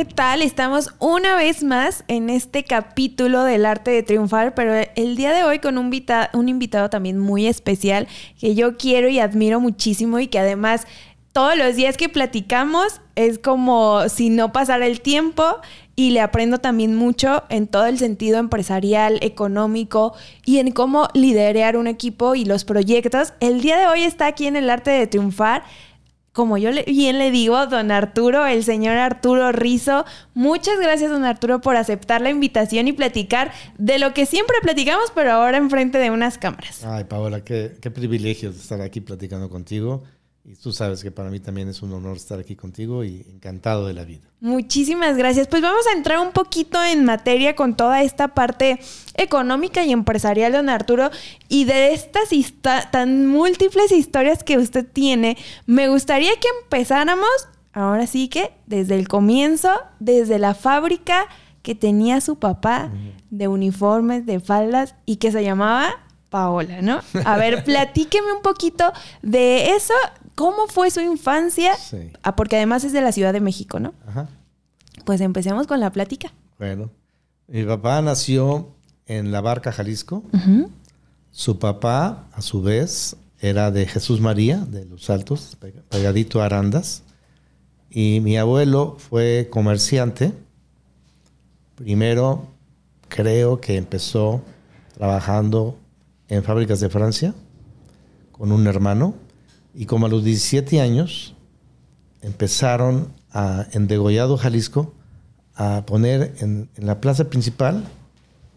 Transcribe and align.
¿qué 0.00 0.06
tal? 0.06 0.40
Estamos 0.40 0.94
una 0.98 1.36
vez 1.36 1.62
más 1.62 2.04
en 2.08 2.30
este 2.30 2.64
capítulo 2.64 3.44
del 3.44 3.66
arte 3.66 3.90
de 3.90 4.02
triunfar, 4.02 4.54
pero 4.54 4.72
el 4.96 5.14
día 5.14 5.30
de 5.34 5.44
hoy 5.44 5.58
con 5.58 5.76
un, 5.76 5.94
un 6.32 6.48
invitado 6.48 6.88
también 6.88 7.18
muy 7.18 7.46
especial 7.46 8.08
que 8.40 8.54
yo 8.54 8.78
quiero 8.78 9.10
y 9.10 9.18
admiro 9.18 9.60
muchísimo 9.60 10.18
y 10.18 10.28
que 10.28 10.38
además 10.38 10.86
todos 11.32 11.54
los 11.54 11.76
días 11.76 11.98
que 11.98 12.08
platicamos 12.08 13.02
es 13.14 13.38
como 13.38 14.08
si 14.08 14.30
no 14.30 14.52
pasara 14.52 14.86
el 14.86 15.02
tiempo 15.02 15.44
y 15.96 16.12
le 16.12 16.22
aprendo 16.22 16.56
también 16.56 16.94
mucho 16.94 17.42
en 17.50 17.66
todo 17.66 17.84
el 17.84 17.98
sentido 17.98 18.38
empresarial, 18.38 19.18
económico 19.20 20.14
y 20.46 20.60
en 20.60 20.70
cómo 20.70 21.08
liderar 21.12 21.76
un 21.76 21.86
equipo 21.86 22.34
y 22.34 22.46
los 22.46 22.64
proyectos. 22.64 23.34
El 23.40 23.60
día 23.60 23.78
de 23.78 23.86
hoy 23.86 24.04
está 24.04 24.28
aquí 24.28 24.46
en 24.46 24.56
el 24.56 24.70
arte 24.70 24.92
de 24.92 25.06
triunfar. 25.06 25.62
Como 26.32 26.58
yo 26.58 26.70
bien 26.86 27.18
le 27.18 27.32
digo, 27.32 27.66
don 27.66 27.90
Arturo, 27.90 28.46
el 28.46 28.62
señor 28.62 28.96
Arturo 28.96 29.50
Rizo, 29.50 30.04
muchas 30.32 30.78
gracias 30.78 31.10
don 31.10 31.24
Arturo 31.24 31.60
por 31.60 31.74
aceptar 31.74 32.20
la 32.20 32.30
invitación 32.30 32.86
y 32.86 32.92
platicar 32.92 33.52
de 33.78 33.98
lo 33.98 34.14
que 34.14 34.26
siempre 34.26 34.56
platicamos, 34.62 35.10
pero 35.12 35.32
ahora 35.32 35.58
enfrente 35.58 35.98
de 35.98 36.10
unas 36.10 36.38
cámaras. 36.38 36.84
Ay, 36.84 37.04
Paola, 37.04 37.42
qué, 37.42 37.72
qué 37.80 37.90
privilegio 37.90 38.50
estar 38.50 38.80
aquí 38.80 39.00
platicando 39.00 39.50
contigo. 39.50 40.04
Y 40.44 40.54
tú 40.54 40.72
sabes 40.72 41.02
que 41.02 41.10
para 41.10 41.28
mí 41.28 41.38
también 41.38 41.68
es 41.68 41.82
un 41.82 41.92
honor 41.92 42.16
estar 42.16 42.38
aquí 42.38 42.56
contigo 42.56 43.04
y 43.04 43.26
encantado 43.30 43.86
de 43.86 43.92
la 43.92 44.04
vida. 44.04 44.22
Muchísimas 44.40 45.16
gracias. 45.16 45.46
Pues 45.48 45.60
vamos 45.60 45.86
a 45.86 45.96
entrar 45.96 46.18
un 46.18 46.32
poquito 46.32 46.82
en 46.82 47.04
materia 47.04 47.54
con 47.54 47.76
toda 47.76 48.02
esta 48.02 48.28
parte 48.28 48.80
económica 49.14 49.84
y 49.84 49.92
empresarial, 49.92 50.52
don 50.52 50.70
Arturo. 50.70 51.10
Y 51.48 51.66
de 51.66 51.92
estas 51.92 52.30
tan 52.90 53.26
múltiples 53.26 53.92
historias 53.92 54.42
que 54.42 54.56
usted 54.56 54.86
tiene, 54.90 55.36
me 55.66 55.88
gustaría 55.88 56.32
que 56.40 56.48
empezáramos, 56.62 57.28
ahora 57.74 58.06
sí 58.06 58.28
que, 58.28 58.50
desde 58.66 58.98
el 58.98 59.08
comienzo, 59.08 59.70
desde 59.98 60.38
la 60.38 60.54
fábrica 60.54 61.26
que 61.62 61.74
tenía 61.74 62.22
su 62.22 62.38
papá 62.38 62.90
de 63.28 63.46
uniformes, 63.46 64.24
de 64.24 64.40
faldas 64.40 64.94
y 65.04 65.16
que 65.16 65.30
se 65.32 65.44
llamaba 65.44 65.92
Paola, 66.30 66.80
¿no? 66.80 67.00
A 67.24 67.36
ver, 67.36 67.62
platíqueme 67.66 68.32
un 68.32 68.40
poquito 68.40 68.90
de 69.20 69.74
eso 69.74 69.94
¿Cómo 70.40 70.68
fue 70.68 70.90
su 70.90 71.02
infancia? 71.02 71.76
Sí. 71.76 72.12
Ah, 72.22 72.34
porque 72.34 72.56
además 72.56 72.82
es 72.84 72.94
de 72.94 73.02
la 73.02 73.12
Ciudad 73.12 73.34
de 73.34 73.42
México, 73.42 73.78
¿no? 73.78 73.92
Ajá. 74.06 74.30
Pues 75.04 75.20
empecemos 75.20 75.66
con 75.66 75.80
la 75.80 75.92
plática. 75.92 76.32
Bueno, 76.58 76.90
mi 77.46 77.62
papá 77.64 78.00
nació 78.00 78.70
en 79.04 79.32
La 79.32 79.42
Barca, 79.42 79.70
Jalisco. 79.70 80.22
Su 81.30 81.58
papá, 81.58 82.26
a 82.32 82.40
su 82.40 82.62
vez, 82.62 83.16
era 83.38 83.70
de 83.70 83.84
Jesús 83.84 84.22
María, 84.22 84.56
de 84.56 84.86
Los 84.86 85.10
Altos, 85.10 85.58
pegadito 85.90 86.40
a 86.40 86.46
Arandas. 86.46 87.02
Y 87.90 88.20
mi 88.22 88.38
abuelo 88.38 88.96
fue 88.98 89.48
comerciante. 89.52 90.32
Primero, 91.74 92.46
creo 93.08 93.60
que 93.60 93.76
empezó 93.76 94.40
trabajando 94.94 95.76
en 96.28 96.42
fábricas 96.42 96.80
de 96.80 96.88
Francia 96.88 97.34
con 98.32 98.52
un 98.52 98.66
hermano 98.66 99.14
y 99.74 99.86
como 99.86 100.06
a 100.06 100.08
los 100.08 100.24
17 100.24 100.80
años 100.80 101.34
empezaron 102.22 103.12
a, 103.32 103.66
en 103.72 103.86
Degollado, 103.86 104.36
Jalisco, 104.36 104.94
a 105.54 105.84
poner 105.86 106.34
en, 106.38 106.68
la 106.76 107.00
plaza 107.00 107.24
principal 107.28 107.84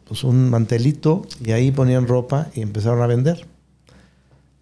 pues 0.08 0.23
un 0.23 0.50
mantelito 0.50 1.25
y 1.44 1.52
ahí 1.52 1.72
ponían 1.72 2.08
ropa 2.08 2.48
y 2.54 2.61
empezaron 2.61 3.02
a 3.02 3.08
vender. 3.08 3.45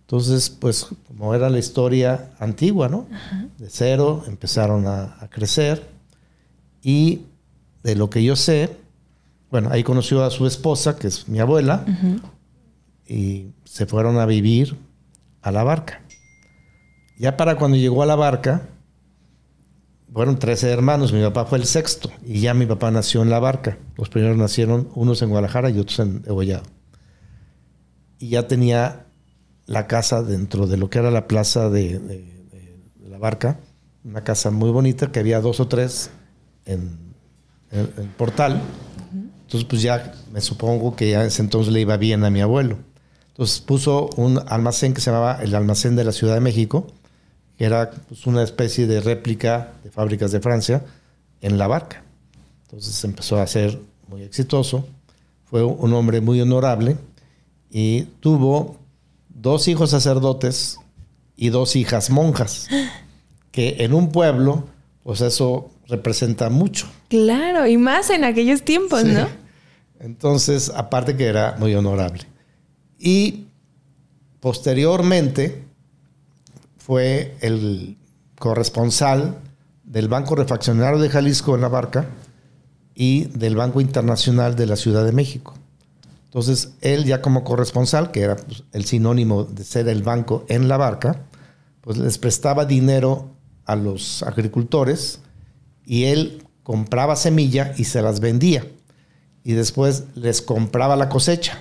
Entonces, 0.01 0.49
pues 0.49 0.87
como 1.07 1.33
era 1.33 1.49
la 1.49 1.57
historia 1.57 2.31
antigua, 2.39 2.89
¿no? 2.89 3.07
De 3.57 3.69
cero 3.69 4.23
empezaron 4.27 4.85
a, 4.87 5.29
crecer 5.31 5.87
y 6.83 7.21
de 7.83 7.95
lo 7.95 8.09
que 8.09 8.23
yo 8.23 8.35
sé, 8.35 8.75
bueno, 9.49 9.69
ahí 9.71 9.83
conoció 9.83 10.23
a 10.23 10.29
su 10.29 10.45
esposa, 10.45 10.97
que 10.97 11.07
es 11.07 11.27
mi 11.27 11.39
abuela, 11.39 11.85
y 13.07 13.47
se 13.63 13.85
fueron 13.85 14.19
a 14.19 14.25
vivir 14.25 14.77
a 15.41 15.51
la 15.51 15.63
barca. 15.63 16.01
Ya 17.21 17.37
para 17.37 17.55
cuando 17.55 17.77
llegó 17.77 18.01
a 18.01 18.07
la 18.07 18.15
barca, 18.15 18.63
fueron 20.11 20.39
13 20.39 20.71
hermanos, 20.71 21.13
mi 21.13 21.21
papá 21.21 21.45
fue 21.45 21.59
el 21.59 21.67
sexto 21.67 22.09
y 22.25 22.39
ya 22.41 22.55
mi 22.55 22.65
papá 22.65 22.89
nació 22.89 23.21
en 23.21 23.29
la 23.29 23.37
barca. 23.37 23.77
Los 23.95 24.09
primeros 24.09 24.37
nacieron 24.37 24.89
unos 24.95 25.21
en 25.21 25.29
Guadalajara 25.29 25.69
y 25.69 25.77
otros 25.77 25.99
en 25.99 26.23
Degollado. 26.23 26.63
Y 28.17 28.29
ya 28.29 28.47
tenía 28.47 29.05
la 29.67 29.85
casa 29.85 30.23
dentro 30.23 30.65
de 30.65 30.77
lo 30.77 30.89
que 30.89 30.97
era 30.97 31.11
la 31.11 31.27
plaza 31.27 31.69
de, 31.69 32.25
la 33.07 33.19
barca, 33.19 33.59
una 34.03 34.23
casa 34.23 34.49
muy 34.49 34.71
bonita 34.71 35.11
que 35.11 35.19
había 35.19 35.41
dos 35.41 35.59
o 35.59 35.67
tres 35.67 36.09
en, 36.65 36.97
el 37.69 38.07
portal. 38.17 38.59
Entonces 39.43 39.69
pues 39.69 39.83
ya 39.83 40.11
me 40.33 40.41
supongo 40.41 40.95
que 40.95 41.11
ya 41.11 41.23
ese 41.23 41.43
entonces 41.43 41.71
le 41.71 41.81
iba 41.81 41.97
bien 41.97 42.23
a 42.23 42.31
mi 42.31 42.41
abuelo. 42.41 42.79
Entonces 43.27 43.61
puso 43.61 44.09
un 44.17 44.39
almacén 44.47 44.95
que 44.95 45.01
se 45.01 45.11
llamaba 45.11 45.37
el 45.43 45.53
almacén 45.53 45.95
de 45.95 46.03
la 46.03 46.13
Ciudad 46.13 46.33
de 46.33 46.41
México 46.41 46.87
era 47.63 47.91
pues, 47.91 48.25
una 48.27 48.43
especie 48.43 48.87
de 48.87 49.01
réplica 49.01 49.73
de 49.83 49.91
fábricas 49.91 50.31
de 50.31 50.39
Francia 50.39 50.83
en 51.41 51.57
la 51.57 51.67
barca. 51.67 52.03
Entonces 52.63 53.03
empezó 53.03 53.39
a 53.39 53.47
ser 53.47 53.79
muy 54.07 54.23
exitoso, 54.23 54.87
fue 55.45 55.63
un 55.63 55.93
hombre 55.93 56.21
muy 56.21 56.39
honorable 56.41 56.97
y 57.69 58.03
tuvo 58.19 58.77
dos 59.29 59.67
hijos 59.67 59.89
sacerdotes 59.89 60.77
y 61.35 61.49
dos 61.49 61.75
hijas 61.75 62.09
monjas, 62.09 62.67
que 63.51 63.77
en 63.79 63.93
un 63.93 64.11
pueblo, 64.11 64.65
pues 65.03 65.21
eso 65.21 65.71
representa 65.87 66.49
mucho. 66.49 66.87
Claro, 67.09 67.67
y 67.67 67.77
más 67.77 68.09
en 68.09 68.23
aquellos 68.23 68.63
tiempos, 68.63 69.03
¿no? 69.03 69.27
Entonces, 69.99 70.71
aparte 70.73 71.15
que 71.15 71.25
era 71.25 71.55
muy 71.59 71.75
honorable. 71.75 72.23
Y 72.97 73.45
posteriormente, 74.39 75.63
fue 76.83 77.35
el 77.41 77.97
corresponsal 78.39 79.37
del 79.83 80.07
Banco 80.07 80.35
Refaccionario 80.35 80.99
de 80.99 81.09
Jalisco 81.09 81.53
en 81.53 81.61
la 81.61 81.67
barca 81.67 82.07
y 82.95 83.25
del 83.25 83.55
Banco 83.55 83.81
Internacional 83.81 84.55
de 84.55 84.65
la 84.65 84.75
Ciudad 84.75 85.05
de 85.05 85.11
México. 85.11 85.53
Entonces, 86.25 86.73
él 86.81 87.05
ya 87.05 87.21
como 87.21 87.43
corresponsal, 87.43 88.11
que 88.11 88.21
era 88.21 88.35
pues, 88.35 88.63
el 88.71 88.85
sinónimo 88.85 89.43
de 89.43 89.63
ser 89.63 89.87
el 89.89 90.01
banco 90.01 90.45
en 90.47 90.67
la 90.67 90.77
barca, 90.77 91.23
pues 91.81 91.97
les 91.97 92.17
prestaba 92.17 92.65
dinero 92.65 93.29
a 93.65 93.75
los 93.75 94.23
agricultores 94.23 95.19
y 95.85 96.05
él 96.05 96.47
compraba 96.63 97.15
semilla 97.15 97.73
y 97.77 97.83
se 97.83 98.01
las 98.01 98.21
vendía. 98.21 98.65
Y 99.43 99.53
después 99.53 100.05
les 100.15 100.41
compraba 100.41 100.95
la 100.95 101.09
cosecha. 101.09 101.59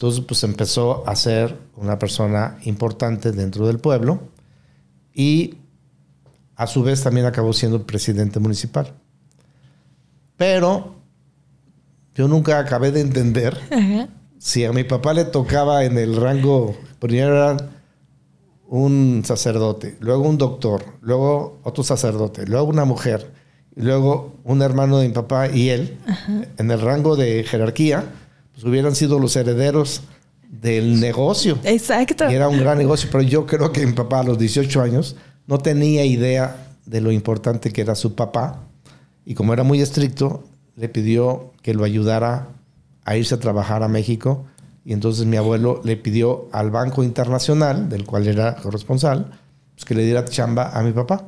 Entonces, 0.00 0.24
pues 0.26 0.42
empezó 0.44 1.06
a 1.06 1.14
ser 1.14 1.58
una 1.76 1.98
persona 1.98 2.56
importante 2.64 3.32
dentro 3.32 3.66
del 3.66 3.80
pueblo 3.80 4.22
y 5.12 5.56
a 6.56 6.66
su 6.66 6.82
vez 6.82 7.02
también 7.02 7.26
acabó 7.26 7.52
siendo 7.52 7.86
presidente 7.86 8.40
municipal. 8.40 8.94
Pero 10.38 10.94
yo 12.14 12.28
nunca 12.28 12.58
acabé 12.58 12.92
de 12.92 13.02
entender 13.02 13.58
si 14.38 14.64
a 14.64 14.72
mi 14.72 14.84
papá 14.84 15.12
le 15.12 15.26
tocaba 15.26 15.84
en 15.84 15.98
el 15.98 16.16
rango, 16.16 16.74
primero 16.98 17.36
era 17.36 17.68
un 18.68 19.20
sacerdote, 19.26 19.98
luego 20.00 20.26
un 20.26 20.38
doctor, 20.38 20.82
luego 21.02 21.60
otro 21.62 21.84
sacerdote, 21.84 22.46
luego 22.46 22.68
una 22.68 22.86
mujer, 22.86 23.34
y 23.76 23.82
luego 23.82 24.32
un 24.44 24.62
hermano 24.62 24.96
de 24.96 25.08
mi 25.08 25.12
papá 25.12 25.48
y 25.48 25.68
él, 25.68 25.98
en 26.56 26.70
el 26.70 26.80
rango 26.80 27.16
de 27.16 27.44
jerarquía, 27.44 28.06
pues, 28.60 28.70
hubieran 28.70 28.94
sido 28.94 29.18
los 29.18 29.34
herederos 29.36 30.02
del 30.48 31.00
negocio. 31.00 31.58
Exacto. 31.64 32.30
Y 32.30 32.34
era 32.34 32.48
un 32.48 32.58
gran 32.58 32.76
negocio, 32.76 33.08
pero 33.10 33.22
yo 33.22 33.46
creo 33.46 33.72
que 33.72 33.86
mi 33.86 33.92
papá 33.92 34.20
a 34.20 34.24
los 34.24 34.38
18 34.38 34.82
años 34.82 35.16
no 35.46 35.58
tenía 35.58 36.04
idea 36.04 36.76
de 36.84 37.00
lo 37.00 37.10
importante 37.10 37.72
que 37.72 37.80
era 37.80 37.94
su 37.94 38.14
papá 38.14 38.60
y 39.24 39.34
como 39.34 39.52
era 39.52 39.62
muy 39.62 39.80
estricto, 39.80 40.44
le 40.76 40.88
pidió 40.88 41.52
que 41.62 41.72
lo 41.72 41.84
ayudara 41.84 42.48
a 43.04 43.16
irse 43.16 43.34
a 43.34 43.40
trabajar 43.40 43.82
a 43.82 43.88
México 43.88 44.44
y 44.84 44.92
entonces 44.92 45.24
mi 45.24 45.36
abuelo 45.36 45.80
le 45.84 45.96
pidió 45.96 46.48
al 46.52 46.70
Banco 46.70 47.02
Internacional, 47.02 47.88
del 47.88 48.04
cual 48.04 48.26
era 48.26 48.56
corresponsal, 48.56 49.30
pues 49.74 49.84
que 49.84 49.94
le 49.94 50.04
diera 50.04 50.24
chamba 50.24 50.70
a 50.70 50.82
mi 50.82 50.92
papá. 50.92 51.24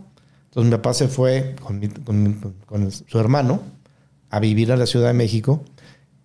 Entonces 0.47 0.71
mi 0.71 0.77
papá 0.77 0.95
se 0.95 1.09
fue 1.09 1.55
con, 1.63 1.81
con 2.67 2.91
su 2.91 3.19
hermano 3.19 3.63
a 4.31 4.41
vivir 4.41 4.73
a 4.73 4.77
la 4.77 4.87
Ciudad 4.87 5.09
de 5.09 5.15
México 5.15 5.63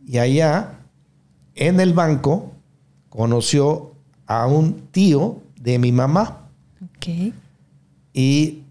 y 0.05 0.17
allá 0.17 0.79
en 1.57 1.79
el 1.79 1.93
banco 1.93 2.53
conoció 3.09 3.93
a 4.25 4.47
un 4.47 4.87
tío 4.91 5.41
de 5.59 5.79
mi 5.79 5.91
mamá. 5.91 6.49
Y 8.13 8.63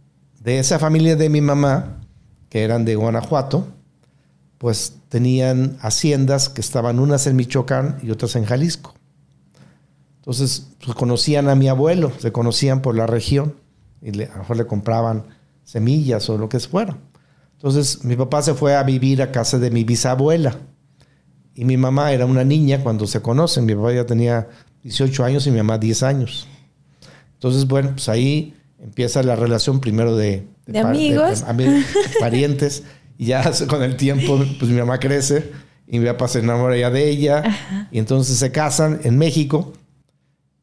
de 0.42 0.58
esa 0.58 0.78
familia 0.78 1.16
de 1.16 1.28
mi 1.28 1.40
mamá, 1.40 2.00
que 2.48 2.62
eran 2.62 2.84
de 2.84 2.96
Guanajuato, 2.96 3.66
pues 4.58 4.96
tenían 5.08 5.76
haciendas 5.80 6.48
que 6.48 6.60
estaban 6.60 6.98
unas 6.98 7.26
en 7.26 7.36
Michoacán 7.36 7.98
y 8.02 8.10
otras 8.10 8.36
en 8.36 8.44
Jalisco. 8.44 8.94
Entonces, 10.18 10.68
pues 10.84 10.96
conocían 10.96 11.48
a 11.48 11.54
mi 11.54 11.68
abuelo, 11.68 12.12
se 12.18 12.32
conocían 12.32 12.82
por 12.82 12.96
la 12.96 13.06
región 13.06 13.54
y 14.02 14.22
a 14.22 14.32
lo 14.32 14.38
mejor 14.38 14.56
le 14.56 14.66
compraban 14.66 15.24
semillas 15.64 16.28
o 16.30 16.38
lo 16.38 16.48
que 16.48 16.60
fuera. 16.60 16.96
Entonces 17.52 18.04
mi 18.04 18.16
papá 18.16 18.42
se 18.42 18.54
fue 18.54 18.76
a 18.76 18.82
vivir 18.82 19.22
a 19.22 19.32
casa 19.32 19.58
de 19.58 19.70
mi 19.70 19.84
bisabuela. 19.84 20.56
Y 21.58 21.64
mi 21.64 21.78
mamá 21.78 22.12
era 22.12 22.26
una 22.26 22.44
niña 22.44 22.82
cuando 22.82 23.06
se 23.06 23.22
conocen. 23.22 23.64
Mi 23.64 23.74
papá 23.74 23.90
ya 23.94 24.04
tenía 24.04 24.46
18 24.82 25.24
años 25.24 25.46
y 25.46 25.50
mi 25.50 25.56
mamá 25.56 25.78
10 25.78 26.02
años. 26.02 26.46
Entonces, 27.32 27.66
bueno, 27.66 27.92
pues 27.92 28.10
ahí 28.10 28.54
empieza 28.78 29.22
la 29.22 29.36
relación 29.36 29.80
primero 29.80 30.14
de, 30.16 30.46
de, 30.66 30.78
amigos, 30.78 31.46
de, 31.56 31.74
parientes. 32.20 32.82
Y 33.16 33.26
ya 33.26 33.50
con 33.68 33.82
el 33.82 33.96
tiempo, 33.96 34.38
pues 34.58 34.70
mi 34.70 34.78
mamá 34.78 35.00
crece 35.00 35.50
y 35.88 35.98
mi 35.98 36.04
papá 36.04 36.28
se 36.28 36.40
enamora 36.40 36.76
ya 36.76 36.90
de 36.90 37.08
ella. 37.08 37.88
Y 37.90 37.98
entonces 38.00 38.36
se 38.36 38.52
casan 38.52 39.00
en 39.04 39.16
México. 39.16 39.72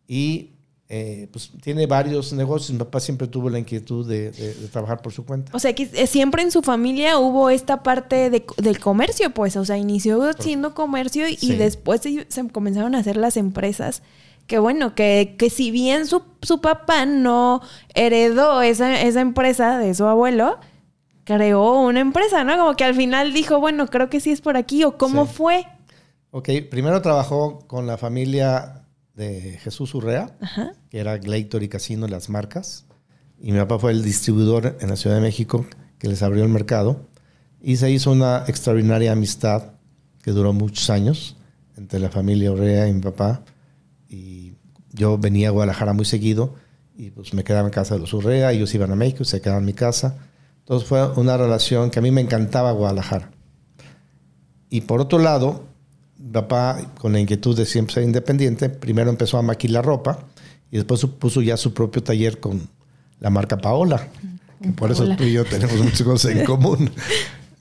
Y 0.08 0.52
eh, 0.90 1.28
pues 1.32 1.52
tiene 1.62 1.88
varios 1.88 2.34
negocios. 2.34 2.72
Mi 2.72 2.78
papá 2.78 3.00
siempre 3.00 3.28
tuvo 3.28 3.50
la 3.50 3.58
inquietud 3.58 4.08
de, 4.08 4.32
trabajar 4.72 5.02
por 5.02 5.14
su 5.14 5.26
cuenta. 5.26 5.52
O 5.56 5.60
sea, 5.60 5.74
que 5.74 5.90
eh, 5.94 6.08
siempre 6.08 6.44
en 6.44 6.52
su 6.52 6.62
familia 6.62 7.18
hubo 7.18 7.50
esta 7.50 7.84
parte 7.84 8.30
del 8.30 8.80
comercio, 8.80 9.32
pues. 9.32 9.56
O 9.56 9.66
sea, 9.66 9.78
inició 9.78 10.34
siendo 10.34 10.76
comercio 10.76 11.26
y, 11.28 11.56
después 11.56 12.02
se, 12.02 12.48
comenzaron 12.52 12.96
a 12.96 13.00
hacer 13.00 13.18
las 13.18 13.38
empresas. 13.38 14.04
Que 14.46 14.60
bueno, 14.60 14.94
que, 14.94 15.36
que 15.40 15.50
si 15.50 15.72
bien 15.72 16.06
su, 16.06 16.22
su 16.42 16.60
papá 16.60 17.06
no 17.06 17.62
heredó 17.96 18.62
esa, 18.62 19.02
esa 19.02 19.22
empresa 19.22 19.78
de 19.78 19.96
su 19.96 20.06
abuelo, 20.06 20.60
creó 21.24 21.80
una 21.80 22.02
empresa, 22.02 22.44
¿no? 22.44 22.58
Como 22.58 22.76
que 22.76 22.84
al 22.84 22.94
final 22.94 23.34
dijo, 23.34 23.60
bueno, 23.60 23.88
creo 23.88 24.10
que 24.10 24.20
sí 24.20 24.32
es 24.32 24.42
por 24.42 24.58
aquí, 24.58 24.84
o 24.84 24.98
cómo 24.98 25.26
fue. 25.26 25.66
Ok, 26.32 26.50
primero 26.70 27.02
trabajó 27.02 27.60
con 27.68 27.88
la 27.88 27.98
familia 27.98 28.83
de 29.16 29.60
Jesús 29.62 29.94
Urrea, 29.94 30.36
que 30.90 31.00
era 31.00 31.18
Gleitor 31.18 31.64
y 31.64 31.70
Casino, 31.70 32.08
las 32.08 32.30
marcas. 32.30 32.86
Y 33.40 33.52
mi 33.52 33.60
papá 33.60 33.80
fue 33.80 33.92
el 33.92 34.04
distribuidor 34.04 34.78
en 34.80 34.90
la 34.90 34.96
Ciudad 34.96 35.18
de 35.18 35.22
México 35.22 35.66
que 36.00 36.08
les 36.08 36.24
abrió 36.24 36.44
el 36.44 36.50
mercado. 36.50 37.08
Y 37.62 37.78
se 37.78 37.92
hizo 37.92 38.12
una 38.12 38.44
extraordinaria 38.48 39.12
amistad 39.12 39.74
que 40.22 40.32
duró 40.32 40.54
muchos 40.54 40.90
años 40.90 41.38
entre 41.78 42.00
la 42.00 42.10
familia 42.10 42.52
Urrea 42.52 42.88
y 42.88 42.94
mi 42.94 43.02
papá. 43.02 43.44
Y 44.10 44.54
yo 44.92 45.18
venía 45.18 45.50
a 45.50 45.52
Guadalajara 45.52 45.94
muy 45.94 46.06
seguido 46.06 46.56
y 46.96 47.10
pues 47.12 47.34
me 47.34 47.44
quedaba 47.44 47.68
en 47.68 47.74
casa 47.74 47.96
de 47.96 48.02
los 48.02 48.14
Urrea, 48.14 48.52
ellos 48.52 48.74
iban 48.76 48.92
a 48.92 48.96
México, 48.96 49.24
se 49.24 49.42
quedaban 49.42 49.64
en 49.64 49.68
mi 49.68 49.74
casa. 49.74 50.18
Entonces 50.60 50.88
fue 50.88 51.06
una 51.14 51.38
relación 51.38 51.90
que 51.90 52.00
a 52.00 52.02
mí 52.02 52.12
me 52.12 52.22
encantaba 52.22 52.72
Guadalajara. 52.72 53.32
Y 54.70 54.82
por 54.82 55.02
otro 55.02 55.20
lado, 55.20 55.66
papá, 56.34 56.94
con 57.00 57.14
la 57.14 57.20
inquietud 57.20 57.56
de 57.56 57.66
siempre 57.66 57.94
ser 57.94 58.04
independiente, 58.04 58.70
primero 58.70 59.10
empezó 59.10 59.38
a 59.38 59.42
maquilar 59.42 59.86
ropa 59.86 60.20
y 60.72 60.78
después 60.78 61.06
puso 61.06 61.42
ya 61.42 61.56
su 61.56 61.74
propio 61.74 62.04
taller 62.04 62.40
con 62.40 62.68
la 63.20 63.30
marca 63.30 63.58
Paola. 63.58 64.08
por 64.76 64.92
eso 64.92 65.08
tú 65.16 65.24
y 65.24 65.34
yo 65.34 65.46
tenemos 65.46 65.78
muchas 65.78 66.04
cosas 66.04 66.32
en 66.32 66.46
común. 66.46 66.92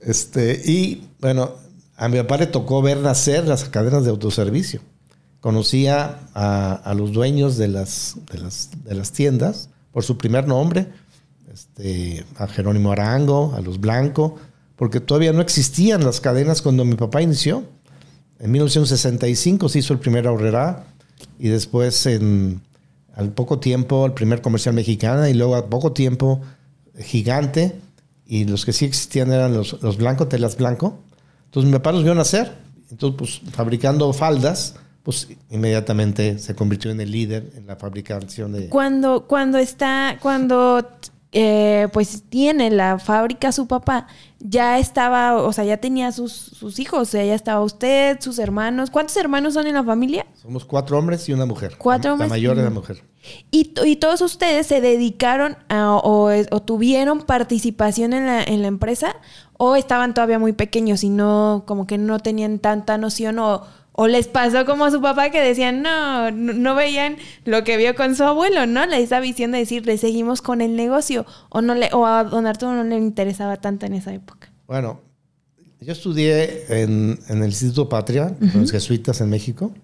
Este, 0.00 0.60
y 0.64 1.08
bueno, 1.20 1.52
a 1.96 2.08
mi 2.08 2.18
papá 2.18 2.38
le 2.38 2.46
tocó 2.46 2.82
ver 2.82 2.98
nacer 2.98 3.46
las 3.46 3.64
cadenas 3.64 4.04
de 4.04 4.10
autoservicio. 4.10 4.80
Conocía 5.40 6.20
a, 6.34 6.94
los 6.96 7.12
dueños 7.12 7.56
de 7.56 7.68
las, 7.68 8.16
de 8.32 8.94
las, 8.94 9.12
tiendas 9.12 9.68
por 9.92 10.04
su 10.04 10.16
primer 10.16 10.46
nombre, 10.48 10.88
este, 11.52 12.24
a 12.36 12.46
Jerónimo 12.46 12.92
Arango, 12.92 13.54
a 13.56 13.60
los 13.60 13.80
Blanco, 13.80 14.36
porque 14.76 15.00
todavía 15.00 15.32
no 15.32 15.42
existían 15.42 16.04
las 16.04 16.20
cadenas 16.20 16.62
cuando 16.62 16.84
mi 16.84 16.94
papá 16.94 17.22
inició. 17.22 17.64
En 18.42 18.50
1965 18.50 19.68
se 19.68 19.78
hizo 19.78 19.92
el 19.92 20.00
primer 20.00 20.26
ahorrera 20.26 20.84
y 21.38 21.48
después 21.48 22.06
en, 22.06 22.60
al 23.14 23.30
poco 23.30 23.60
tiempo 23.60 24.04
el 24.04 24.14
primer 24.14 24.42
comercial 24.42 24.74
mexicana 24.74 25.30
y 25.30 25.34
luego 25.34 25.54
a 25.54 25.70
poco 25.70 25.92
tiempo 25.92 26.40
gigante 26.98 27.80
y 28.26 28.44
los 28.44 28.64
que 28.64 28.72
sí 28.72 28.84
existían 28.84 29.30
eran 29.30 29.54
los, 29.54 29.80
los 29.80 29.96
blancos, 29.96 30.28
telas 30.28 30.56
blanco. 30.56 30.98
Entonces 31.44 31.70
mi 31.70 31.78
papá 31.78 31.92
los 31.92 32.02
vio 32.02 32.16
nacer. 32.16 32.52
Entonces, 32.90 33.16
pues 33.16 33.52
fabricando 33.52 34.12
faldas, 34.12 34.74
pues 35.04 35.28
inmediatamente 35.48 36.40
se 36.40 36.56
convirtió 36.56 36.90
en 36.90 37.00
el 37.00 37.12
líder 37.12 37.52
en 37.56 37.68
la 37.68 37.76
fabricación 37.76 38.52
de... 38.52 38.68
Cuando, 38.68 39.26
cuando 39.28 39.58
está, 39.58 40.18
cuando 40.20 40.84
eh, 41.34 41.88
pues 41.94 42.24
tiene 42.28 42.70
la 42.70 42.98
fábrica 42.98 43.52
su 43.52 43.66
papá, 43.66 44.06
ya 44.38 44.78
estaba, 44.78 45.42
o 45.42 45.52
sea, 45.52 45.64
ya 45.64 45.78
tenía 45.78 46.12
sus, 46.12 46.32
sus, 46.32 46.78
hijos, 46.78 47.00
o 47.00 47.04
sea, 47.06 47.24
ya 47.24 47.34
estaba 47.34 47.62
usted, 47.62 48.20
sus 48.20 48.38
hermanos. 48.38 48.90
¿Cuántos 48.90 49.16
hermanos 49.16 49.54
son 49.54 49.66
en 49.66 49.74
la 49.74 49.82
familia? 49.82 50.26
Somos 50.34 50.66
cuatro 50.66 50.98
hombres 50.98 51.26
y 51.28 51.32
una 51.32 51.46
mujer. 51.46 51.76
Cuatro 51.78 52.12
hombres. 52.12 52.28
La 52.28 52.34
mayor 52.34 52.58
es 52.58 52.64
la 52.64 52.70
mujer. 52.70 53.02
¿Y, 53.50 53.72
y 53.84 53.96
todos 53.96 54.20
ustedes 54.20 54.66
se 54.66 54.80
dedicaron 54.80 55.56
o, 55.70 56.30
o, 56.50 56.62
tuvieron 56.62 57.22
participación 57.22 58.12
en 58.12 58.26
la, 58.26 58.42
en 58.42 58.62
la 58.62 58.68
empresa 58.68 59.16
o 59.56 59.76
estaban 59.76 60.12
todavía 60.12 60.40
muy 60.40 60.52
pequeños 60.52 61.04
y 61.04 61.08
no, 61.08 61.62
como 61.66 61.86
que 61.86 61.98
no 61.98 62.18
tenían 62.18 62.58
tanta 62.58 62.98
noción 62.98 63.38
o 63.38 63.62
o 63.92 64.08
les 64.08 64.26
pasó 64.26 64.64
como 64.64 64.86
a 64.86 64.90
su 64.90 65.00
papá 65.00 65.30
que 65.30 65.40
decían, 65.40 65.82
no, 65.82 66.30
no 66.30 66.74
veían 66.74 67.16
lo 67.44 67.62
que 67.62 67.76
vio 67.76 67.94
con 67.94 68.16
su 68.16 68.24
abuelo, 68.24 68.66
¿no? 68.66 68.86
Le 68.86 69.02
esa 69.02 69.20
visión 69.20 69.52
de 69.52 69.58
decir, 69.58 69.86
le 69.86 69.98
seguimos 69.98 70.40
con 70.40 70.60
el 70.62 70.76
negocio. 70.76 71.26
O, 71.50 71.60
no 71.60 71.74
le, 71.74 71.90
o 71.92 72.06
a 72.06 72.24
don 72.24 72.46
Arturo 72.46 72.72
no 72.74 72.84
le 72.84 72.96
interesaba 72.96 73.58
tanto 73.58 73.84
en 73.86 73.94
esa 73.94 74.14
época. 74.14 74.50
Bueno, 74.66 75.00
yo 75.80 75.92
estudié 75.92 76.82
en, 76.82 77.18
el 77.28 77.44
Instituto 77.44 77.88
Patria, 77.88 78.34
con 78.38 78.62
los 78.62 78.72
jesuitas 78.72 79.20
en 79.20 79.28
México. 79.28 79.74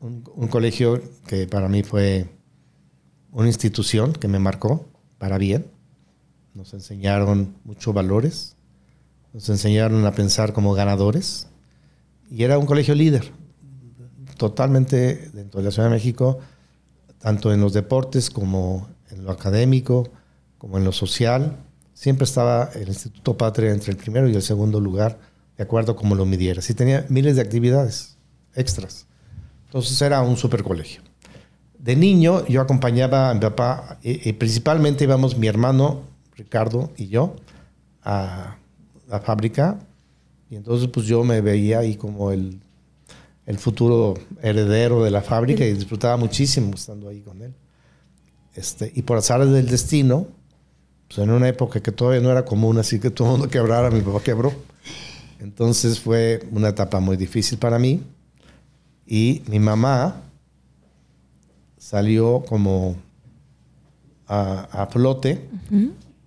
Un, 0.00 0.22
un, 0.36 0.46
colegio 0.46 1.02
que 1.26 1.48
para 1.48 1.68
mí 1.68 1.82
fue 1.82 2.28
una 3.32 3.48
institución 3.48 4.12
que 4.12 4.28
me 4.28 4.38
marcó 4.38 4.86
para 5.18 5.38
bien. 5.38 5.66
Nos 6.54 6.72
enseñaron 6.72 7.56
muchos 7.64 7.92
valores. 7.92 8.54
Nos 9.32 9.48
enseñaron 9.48 10.06
a 10.06 10.12
pensar 10.12 10.52
como 10.52 10.72
ganadores 10.72 11.47
y 12.30 12.44
era 12.44 12.58
un 12.58 12.66
colegio 12.66 12.94
líder, 12.94 13.30
totalmente 14.36 15.30
dentro 15.32 15.60
de 15.60 15.66
la 15.66 15.70
Ciudad 15.70 15.88
de 15.88 15.94
México, 15.94 16.38
tanto 17.18 17.52
en 17.52 17.60
los 17.60 17.72
deportes 17.72 18.30
como 18.30 18.88
en 19.10 19.24
lo 19.24 19.30
académico, 19.30 20.08
como 20.58 20.78
en 20.78 20.84
lo 20.84 20.92
social. 20.92 21.56
Siempre 21.94 22.24
estaba 22.24 22.70
el 22.74 22.88
Instituto 22.88 23.36
Patria 23.36 23.72
entre 23.72 23.92
el 23.92 23.96
primero 23.96 24.28
y 24.28 24.34
el 24.34 24.42
segundo 24.42 24.80
lugar, 24.80 25.18
de 25.56 25.64
acuerdo 25.64 25.92
a 25.92 25.96
cómo 25.96 26.14
lo 26.14 26.26
midieras. 26.26 26.70
Y 26.70 26.74
tenía 26.74 27.04
miles 27.08 27.36
de 27.36 27.42
actividades 27.42 28.16
extras. 28.54 29.06
Entonces 29.66 30.00
era 30.00 30.22
un 30.22 30.36
super 30.36 30.62
colegio. 30.62 31.02
De 31.78 31.96
niño 31.96 32.46
yo 32.46 32.60
acompañaba 32.60 33.30
a 33.30 33.34
mi 33.34 33.40
papá, 33.40 33.98
y, 34.02 34.32
principalmente 34.34 35.04
íbamos 35.04 35.36
mi 35.36 35.46
hermano 35.46 36.02
Ricardo 36.36 36.92
y 36.96 37.08
yo 37.08 37.36
a 38.02 38.56
la 39.08 39.20
fábrica 39.20 39.78
y 40.50 40.56
entonces 40.56 40.88
pues 40.88 41.06
yo 41.06 41.24
me 41.24 41.40
veía 41.40 41.80
ahí 41.80 41.96
como 41.96 42.32
el, 42.32 42.60
el 43.46 43.58
futuro 43.58 44.14
heredero 44.42 45.04
de 45.04 45.10
la 45.10 45.22
fábrica 45.22 45.64
y 45.64 45.72
disfrutaba 45.72 46.16
muchísimo 46.16 46.74
estando 46.74 47.08
ahí 47.08 47.20
con 47.20 47.42
él. 47.42 47.54
Este, 48.54 48.90
y 48.94 49.02
por 49.02 49.18
azar 49.18 49.44
del 49.46 49.68
destino, 49.68 50.26
pues 51.06 51.18
en 51.18 51.30
una 51.30 51.48
época 51.48 51.80
que 51.80 51.92
todavía 51.92 52.20
no 52.20 52.30
era 52.30 52.44
común, 52.44 52.78
así 52.78 52.98
que 52.98 53.10
todo 53.10 53.28
el 53.28 53.32
mundo 53.32 53.48
quebrara, 53.48 53.90
mi 53.90 54.00
papá 54.00 54.22
quebró. 54.22 54.52
Entonces 55.38 56.00
fue 56.00 56.46
una 56.50 56.70
etapa 56.70 56.98
muy 57.00 57.16
difícil 57.16 57.58
para 57.58 57.78
mí. 57.78 58.02
Y 59.06 59.42
mi 59.46 59.58
mamá 59.58 60.22
salió 61.78 62.44
como 62.46 62.96
a, 64.26 64.82
a 64.82 64.86
flote 64.86 65.48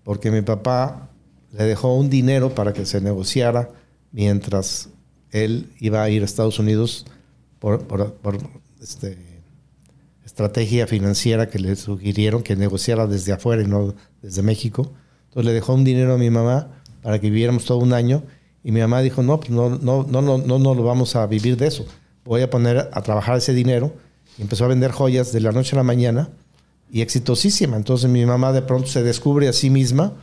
porque 0.04 0.32
mi 0.32 0.42
papá 0.42 1.10
le 1.52 1.66
dejó 1.66 1.96
un 1.96 2.10
dinero 2.10 2.56
para 2.56 2.74
que 2.74 2.86
se 2.86 3.02
negociara 3.02 3.70
mientras 4.12 4.90
él 5.32 5.72
iba 5.80 6.04
a 6.04 6.10
ir 6.10 6.22
a 6.22 6.26
Estados 6.26 6.60
Unidos 6.60 7.06
por, 7.60 7.86
este, 8.82 9.18
estrategia 10.26 10.88
financiera 10.88 11.50
que 11.50 11.60
le 11.60 11.76
sugirieron 11.76 12.44
que 12.44 12.56
negociara 12.56 13.08
desde 13.08 13.34
afuera 13.34 13.62
y 13.62 13.68
no 13.68 13.94
desde 14.22 14.42
México. 14.42 14.92
Entonces 15.30 15.46
le 15.46 15.54
dejó 15.54 15.74
un 15.74 15.84
dinero 15.84 16.14
a 16.14 16.18
mi 16.18 16.30
mamá 16.30 16.82
para 17.02 17.20
que 17.20 17.30
viviéramos 17.30 17.66
todo 17.66 17.78
un 17.78 17.94
año 17.94 18.24
y 18.64 18.72
mi 18.72 18.82
mamá 18.82 19.02
dijo, 19.02 19.24
no, 19.24 19.40
pues 19.40 19.50
no, 19.50 19.70
no, 19.70 20.04
no, 20.04 20.22
no, 20.22 20.38
no, 20.38 20.60
no 20.60 20.76
lo 20.76 20.84
vamos 20.84 21.16
a 21.16 21.26
vivir 21.26 21.58
de 21.58 21.68
eso. 21.68 21.86
Voy 22.26 22.42
a 22.42 22.50
poner 22.50 22.90
a 22.92 23.02
trabajar 23.02 23.38
ese 23.38 23.54
dinero. 23.54 23.94
Y 24.38 24.44
empezó 24.44 24.66
a 24.66 24.68
vender 24.68 24.92
joyas 24.92 25.32
de 25.32 25.42
la 25.42 25.52
noche 25.52 25.76
a 25.76 25.78
la 25.78 25.84
mañana 25.84 26.30
y 26.92 27.02
exitosísima. 27.02 27.76
Entonces 27.76 28.10
mi 28.10 28.26
mamá 28.26 28.54
de 28.54 28.62
pronto 28.62 28.88
se 28.88 29.04
descubre 29.04 29.48
a 29.48 29.54
sí 29.54 29.70
misma 29.70 30.14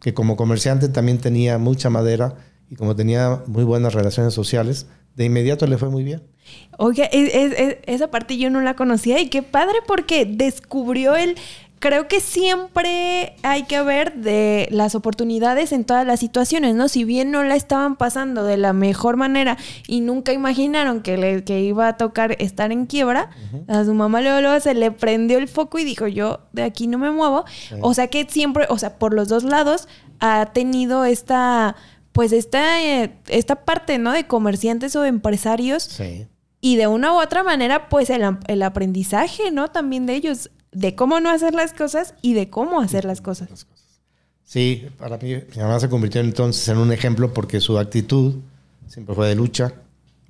que 0.00 0.12
como 0.12 0.36
comerciante 0.36 0.88
también 0.88 1.18
tenía 1.18 1.58
mucha 1.58 1.88
madera 1.88 2.36
y 2.70 2.76
como 2.76 2.96
tenía 2.96 3.42
muy 3.46 3.64
buenas 3.64 3.94
relaciones 3.94 4.34
sociales, 4.34 4.86
de 5.16 5.24
inmediato 5.24 5.66
le 5.66 5.78
fue 5.78 5.90
muy 5.90 6.02
bien. 6.02 6.22
Oye, 6.76 7.08
esa 7.86 8.10
parte 8.10 8.36
yo 8.36 8.50
no 8.50 8.60
la 8.60 8.74
conocía 8.74 9.20
y 9.20 9.28
qué 9.28 9.42
padre 9.42 9.76
porque 9.86 10.26
descubrió 10.26 11.16
él 11.16 11.36
creo 11.84 12.08
que 12.08 12.20
siempre 12.20 13.36
hay 13.42 13.64
que 13.64 13.82
ver 13.82 14.14
de 14.14 14.68
las 14.70 14.94
oportunidades 14.94 15.70
en 15.70 15.84
todas 15.84 16.06
las 16.06 16.18
situaciones, 16.18 16.74
¿no? 16.74 16.88
Si 16.88 17.04
bien 17.04 17.30
no 17.30 17.44
la 17.44 17.56
estaban 17.56 17.96
pasando 17.96 18.42
de 18.42 18.56
la 18.56 18.72
mejor 18.72 19.18
manera 19.18 19.58
y 19.86 20.00
nunca 20.00 20.32
imaginaron 20.32 21.02
que, 21.02 21.18
le, 21.18 21.44
que 21.44 21.60
iba 21.60 21.86
a 21.88 21.98
tocar 21.98 22.36
estar 22.38 22.72
en 22.72 22.86
quiebra, 22.86 23.28
a 23.68 23.84
su 23.84 23.92
mamá 23.92 24.22
luego, 24.22 24.58
se 24.60 24.72
le 24.72 24.92
prendió 24.92 25.36
el 25.36 25.46
foco 25.46 25.78
y 25.78 25.84
dijo, 25.84 26.06
yo 26.06 26.40
de 26.52 26.62
aquí 26.62 26.86
no 26.86 26.96
me 26.96 27.10
muevo. 27.10 27.44
O 27.82 27.92
sea 27.92 28.06
que 28.06 28.26
siempre, 28.30 28.64
o 28.70 28.78
sea, 28.78 28.98
por 28.98 29.12
los 29.12 29.28
dos 29.28 29.44
lados 29.44 29.86
ha 30.20 30.52
tenido 30.54 31.04
esta, 31.04 31.76
pues 32.14 32.30
esta, 32.32 32.80
eh, 32.80 33.12
esta 33.26 33.64
parte, 33.64 33.98
¿no? 33.98 34.12
De 34.12 34.28
comerciantes 34.28 34.94
o 34.94 35.02
de 35.02 35.08
empresarios. 35.08 35.82
Sí. 35.82 36.28
Y 36.60 36.76
de 36.76 36.86
una 36.86 37.12
u 37.12 37.20
otra 37.20 37.42
manera, 37.42 37.88
pues 37.88 38.08
el, 38.08 38.22
el 38.46 38.62
aprendizaje, 38.62 39.50
¿no? 39.50 39.72
También 39.72 40.06
de 40.06 40.14
ellos 40.14 40.50
de 40.70 40.94
cómo 40.94 41.18
no 41.18 41.28
hacer 41.28 41.54
las 41.54 41.72
cosas 41.72 42.14
y 42.22 42.34
de 42.34 42.50
cómo 42.50 42.80
hacer 42.80 43.04
las 43.04 43.20
cosas. 43.20 43.66
Sí, 44.44 44.86
para 44.96 45.18
mí 45.18 45.34
mi 45.34 45.62
mamá 45.62 45.80
se 45.80 45.88
convirtió 45.88 46.20
entonces 46.20 46.68
en 46.68 46.78
un 46.78 46.92
ejemplo 46.92 47.34
porque 47.34 47.60
su 47.60 47.78
actitud 47.78 48.36
siempre 48.86 49.16
fue 49.16 49.26
de 49.26 49.34
lucha, 49.34 49.72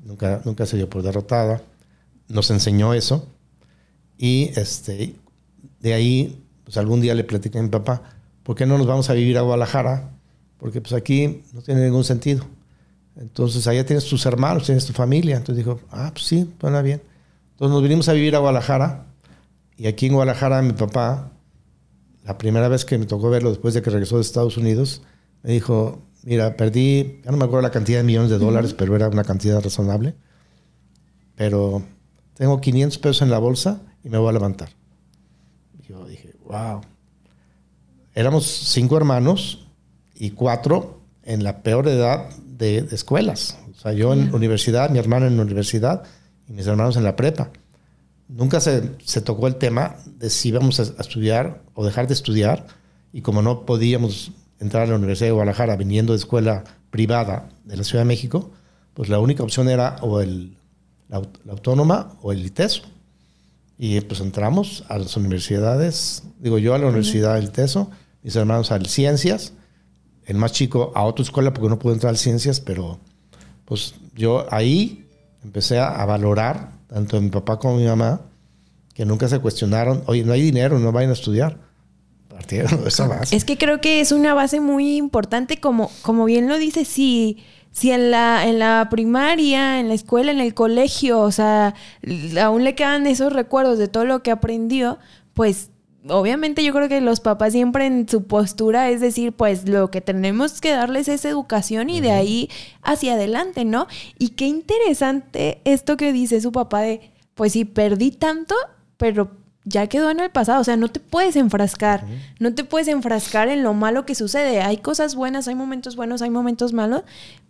nunca, 0.03 0.41
nunca 0.47 0.65
se 0.65 0.79
dio 0.79 0.89
por 0.89 1.03
derrotada, 1.03 1.61
nos 2.29 2.51
enseñó 2.51 2.95
eso 2.95 3.29
y 4.17 4.53
este, 4.57 5.17
de 5.81 5.93
ahí 5.93 6.43
pues 6.65 6.79
algún 6.79 7.03
día 7.03 7.15
le 7.15 7.25
platicé 7.25 7.59
a 7.59 7.63
mi 7.63 7.69
papá, 7.69 8.03
¿por 8.43 8.57
qué 8.57 8.65
no 8.65 8.79
nos 8.79 8.87
vamos 8.87 9.11
a 9.11 9.13
vivir 9.13 9.37
a 9.37 9.43
Guadalajara? 9.43 10.15
Porque 10.65 10.81
pues 10.81 10.95
aquí 10.95 11.43
no 11.53 11.61
tiene 11.61 11.85
ningún 11.85 12.05
sentido. 12.05 12.43
Entonces 13.17 13.67
allá 13.67 13.85
tienes 13.85 14.07
tus 14.07 14.25
hermanos, 14.25 14.65
tienes 14.65 14.87
tu 14.87 14.95
familia. 14.95 15.37
Entonces 15.37 15.63
dijo, 15.63 15.79
ah, 15.91 16.11
pues 16.11 16.25
sí, 16.25 16.51
suena 16.59 16.81
bien. 16.81 17.03
Entonces 17.51 17.75
nos 17.75 17.83
vinimos 17.83 18.09
a 18.09 18.15
vivir 18.15 18.35
a 18.35 18.39
Guadalajara 18.39 19.05
y 19.77 19.89
aquí 19.89 20.07
en 20.07 20.15
Guadalajara, 20.15 20.63
mi 20.63 20.73
papá, 20.73 21.33
la 22.25 22.39
primera 22.39 22.69
vez 22.69 22.87
que 22.87 22.97
me 22.97 23.05
tocó 23.05 23.29
verlo 23.29 23.51
después 23.51 23.75
de 23.75 23.83
que 23.83 23.91
regresó 23.91 24.17
de 24.17 24.23
Estados 24.23 24.57
Unidos, 24.57 25.03
me 25.43 25.53
dijo, 25.53 26.01
mira, 26.23 26.57
perdí, 26.57 27.21
ya 27.23 27.31
no 27.31 27.37
me 27.37 27.45
acuerdo 27.45 27.61
la 27.61 27.71
cantidad 27.71 27.99
de 27.99 28.05
millones 28.05 28.31
de 28.31 28.39
dólares, 28.39 28.73
pero 28.73 28.97
era 28.97 29.09
una 29.09 29.25
cantidad 29.25 29.63
razonable. 29.63 30.15
Pero 31.37 31.83
tengo 32.33 32.63
500 32.63 32.99
pesos 33.01 33.21
en 33.21 33.31
la 33.31 33.39
bolsa 33.39 33.83
y 34.03 34.09
me 34.09 34.17
voy 34.17 34.31
a 34.31 34.33
levantar. 34.33 34.71
yo 35.87 36.07
dije, 36.07 36.33
wow. 36.47 36.81
Éramos 38.15 38.47
cinco 38.47 38.97
hermanos 38.97 39.64
y 40.15 40.31
cuatro 40.31 41.01
en 41.23 41.45
la 41.45 41.63
peor 41.63 41.89
edad 41.89 42.29
de, 42.47 42.87
escuelas. 42.93 43.59
O 43.73 43.79
sea, 43.79 43.93
yo 43.93 44.13
en 44.13 44.35
universidad, 44.35 44.91
mi 44.91 44.99
hermano 44.99 45.27
en 45.27 45.37
la 45.37 45.43
universidad 45.43 46.05
y 46.49 46.53
mis 46.53 46.67
hermanos 46.67 46.97
en 46.97 47.05
la 47.05 47.17
prepa 47.17 47.51
nunca 48.29 48.61
se, 48.61 48.91
se, 49.05 49.21
tocó 49.21 49.47
el 49.47 49.57
tema 49.57 49.97
de 50.19 50.31
si 50.31 50.49
íbamos 50.49 50.81
a, 50.81 50.83
estudiar 51.01 51.63
o 51.75 51.85
dejar 51.85 52.07
de 52.07 52.15
estudiar. 52.15 52.67
Y 53.13 53.21
como 53.21 53.43
no 53.43 53.65
podíamos 53.65 54.33
entrar 54.59 54.85
a 54.85 54.87
la 54.87 54.97
Universidad 54.97 55.29
de 55.29 55.33
Guadalajara 55.33 55.77
viniendo 55.77 56.13
de 56.13 56.19
escuela 56.19 56.65
privada 56.91 57.49
de 57.65 57.77
la 57.77 57.85
Ciudad 57.85 58.03
de 58.03 58.09
México, 58.09 58.51
pues 58.95 59.09
la 59.09 59.19
única 59.19 59.43
opción 59.43 59.69
era 59.69 59.97
o 60.01 60.21
el, 60.21 60.57
la, 61.09 61.23
autónoma 61.49 62.17
o 62.23 62.33
el 62.33 62.45
ITESO. 62.45 62.83
Y 63.77 64.01
pues 64.03 64.21
entramos 64.21 64.85
a 64.89 64.99
las 64.99 65.17
universidades, 65.17 66.23
digo 66.39 66.59
yo 66.59 66.75
a 66.75 66.79
la 66.79 66.87
Universidad 66.87 67.35
del 67.35 67.47
ITESO, 67.47 67.91
mis 68.23 68.37
hermanos 68.37 68.71
al 68.71 68.87
Ciencias, 68.87 69.53
el 70.27 70.37
más 70.37 70.53
chico 70.53 70.93
a 70.95 71.05
otra 71.05 71.23
escuela 71.23 71.53
porque 71.53 71.69
no 71.69 71.79
pudo 71.79 71.93
entrar 71.93 72.11
al 72.11 72.19
Ciencias, 72.19 72.61
pero 72.61 72.99
pues 73.65 73.95
yo 74.15 74.47
ahí 74.51 75.07
empecé 75.43 75.79
a 75.79 76.05
valorar 76.05 76.75
tanto 76.95 77.21
mi 77.21 77.29
papá 77.29 77.59
como 77.59 77.77
mi 77.77 77.87
mamá, 77.87 78.21
que 78.95 79.05
nunca 79.05 79.27
se 79.27 79.41
cuestionaron, 79.41 80.05
oye, 80.07 80.23
no 80.23 80.33
hay 80.33 80.43
dinero, 80.43 80.79
no 80.79 80.93
vayan 80.93 81.11
a 81.11 81.15
estudiar. 81.15 81.59
Partieron 82.29 82.83
de 82.83 82.89
esa 82.89 83.09
base. 83.09 83.35
Es 83.35 83.45
que 83.45 83.59
creo 83.59 83.81
que 83.81 84.01
es 84.01 84.13
una 84.13 84.33
base 84.33 84.61
muy 84.61 84.97
importante, 84.97 85.59
como, 85.59 85.91
como 86.03 86.25
bien 86.25 86.49
lo 86.49 86.57
dice, 86.57 86.85
si, 86.85 87.39
si 87.73 87.91
en 87.91 88.13
la, 88.13 88.47
en 88.47 88.61
la 88.61 88.87
primaria, 88.93 89.81
en 89.81 89.89
la 89.89 89.95
escuela, 89.95 90.31
en 90.31 90.39
el 90.39 90.55
colegio, 90.55 91.21
o 91.21 91.33
sea, 91.33 91.75
aún 92.41 92.63
le 92.63 92.77
quedan 92.77 93.09
esos 93.09 93.33
recuerdos 93.33 93.79
de 93.79 93.89
todo 93.89 94.05
lo 94.05 94.23
que 94.23 94.31
aprendió, 94.31 94.99
pues 95.33 95.71
obviamente 96.09 96.63
yo 96.63 96.73
creo 96.73 96.89
que 96.89 97.01
los 97.01 97.21
papás 97.21 97.53
siempre 97.53 97.87
en 97.87 98.09
su 98.09 98.25
postura 98.25 98.91
es 98.91 99.01
decir, 99.01 99.33
pues 99.33 99.69
lo 99.69 99.91
que 99.91 100.01
tenemos 100.01 100.61
que 100.61 100.71
darles 100.71 101.09
es 101.09 101.25
educación 101.25 101.91
y 101.91 102.01
de 102.01 102.11
ahí 102.11 102.51
hacia 102.83 103.15
adelante, 103.15 103.65
¿no? 103.65 103.87
Y 104.19 104.31
qué 104.31 104.47
interesante 104.47 105.61
esto 105.65 105.97
que 105.97 106.13
dice 106.13 106.41
su 106.41 106.53
papá 106.53 106.81
de, 106.81 107.13
pues 107.35 107.53
sí, 107.53 107.65
perdí 107.65 108.11
tanto, 108.11 108.55
pero 108.97 109.31
ya 109.65 109.87
quedó 109.87 110.11
en 110.11 110.21
el 110.21 110.31
pasado, 110.31 110.61
o 110.61 110.65
sea, 110.65 110.77
no 110.77 110.89
te 110.89 111.01
puedes 111.01 111.37
enfrascar, 111.37 112.05
no 112.39 112.55
te 112.55 112.65
puedes 112.65 112.87
enfrascar 112.89 113.49
en 113.49 113.63
lo 113.63 113.73
malo 113.73 114.05
que 114.05 114.15
sucede. 114.15 114.61
Hay 114.61 114.77
cosas 114.77 115.15
buenas, 115.15 115.49
hay 115.49 115.55
momentos 115.55 115.97
buenos, 115.97 116.21
hay 116.21 116.29
momentos 116.29 116.75
malos, 116.75 117.03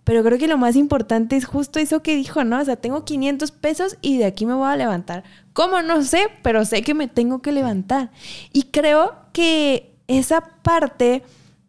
pero 0.04 0.22
creo 0.22 0.38
que 0.38 0.46
lo 0.46 0.58
más 0.58 0.76
importante 0.76 1.36
es 1.36 1.46
justo 1.46 1.78
eso 1.78 2.02
que 2.02 2.14
dijo, 2.14 2.44
¿no? 2.44 2.60
O 2.60 2.64
sea, 2.64 2.76
tengo 2.76 3.04
500 3.04 3.50
pesos 3.52 3.96
y 4.02 4.18
de 4.18 4.26
aquí 4.26 4.44
me 4.44 4.54
voy 4.54 4.68
a 4.68 4.76
levantar. 4.76 5.24
¿Cómo? 5.54 5.80
No 5.82 6.02
sé, 6.02 6.28
pero 6.42 6.64
sé 6.64 6.82
que 6.82 6.94
me 6.94 7.08
tengo 7.08 7.40
que 7.40 7.52
levantar. 7.52 8.10
Y 8.52 8.64
creo 8.64 9.14
que 9.32 9.94
esa 10.06 10.42
parte, 10.62 11.22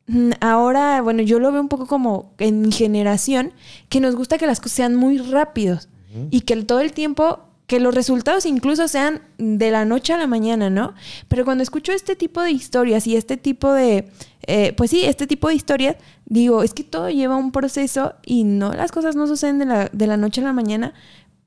mm, 0.07 0.31
ahora, 0.41 1.01
bueno, 1.01 1.21
yo 1.23 1.39
lo 1.39 1.51
veo 1.51 1.61
un 1.61 1.69
poco 1.69 1.87
como 1.87 2.33
en 2.37 2.61
mi 2.61 2.71
generación, 2.71 3.53
que 3.87 4.01
nos 4.01 4.15
gusta 4.15 4.37
que 4.37 4.47
las 4.47 4.59
cosas 4.59 4.73
sean 4.73 4.95
muy 4.95 5.17
rápidos 5.17 5.87
y 6.29 6.41
que 6.41 6.55
todo 6.63 6.79
el 6.79 6.93
tiempo 6.93 7.39
que 7.67 7.79
los 7.79 7.95
resultados 7.95 8.45
incluso 8.45 8.87
sean 8.87 9.21
de 9.37 9.71
la 9.71 9.85
noche 9.85 10.13
a 10.13 10.17
la 10.17 10.27
mañana, 10.27 10.69
¿no? 10.69 10.93
Pero 11.27 11.45
cuando 11.45 11.63
escucho 11.63 11.91
este 11.91 12.15
tipo 12.15 12.41
de 12.41 12.51
historias 12.51 13.07
y 13.07 13.15
este 13.15 13.37
tipo 13.37 13.73
de, 13.73 14.09
eh, 14.47 14.73
pues 14.73 14.91
sí, 14.91 15.03
este 15.03 15.25
tipo 15.25 15.47
de 15.47 15.55
historias, 15.55 15.95
digo, 16.25 16.63
es 16.63 16.73
que 16.73 16.83
todo 16.83 17.09
lleva 17.09 17.35
un 17.35 17.51
proceso 17.51 18.15
y 18.25 18.43
no, 18.43 18.73
las 18.73 18.91
cosas 18.91 19.15
no 19.15 19.25
suceden 19.25 19.59
de 19.59 19.65
la, 19.65 19.89
de 19.91 20.07
la 20.07 20.17
noche 20.17 20.41
a 20.41 20.43
la 20.43 20.53
mañana, 20.53 20.93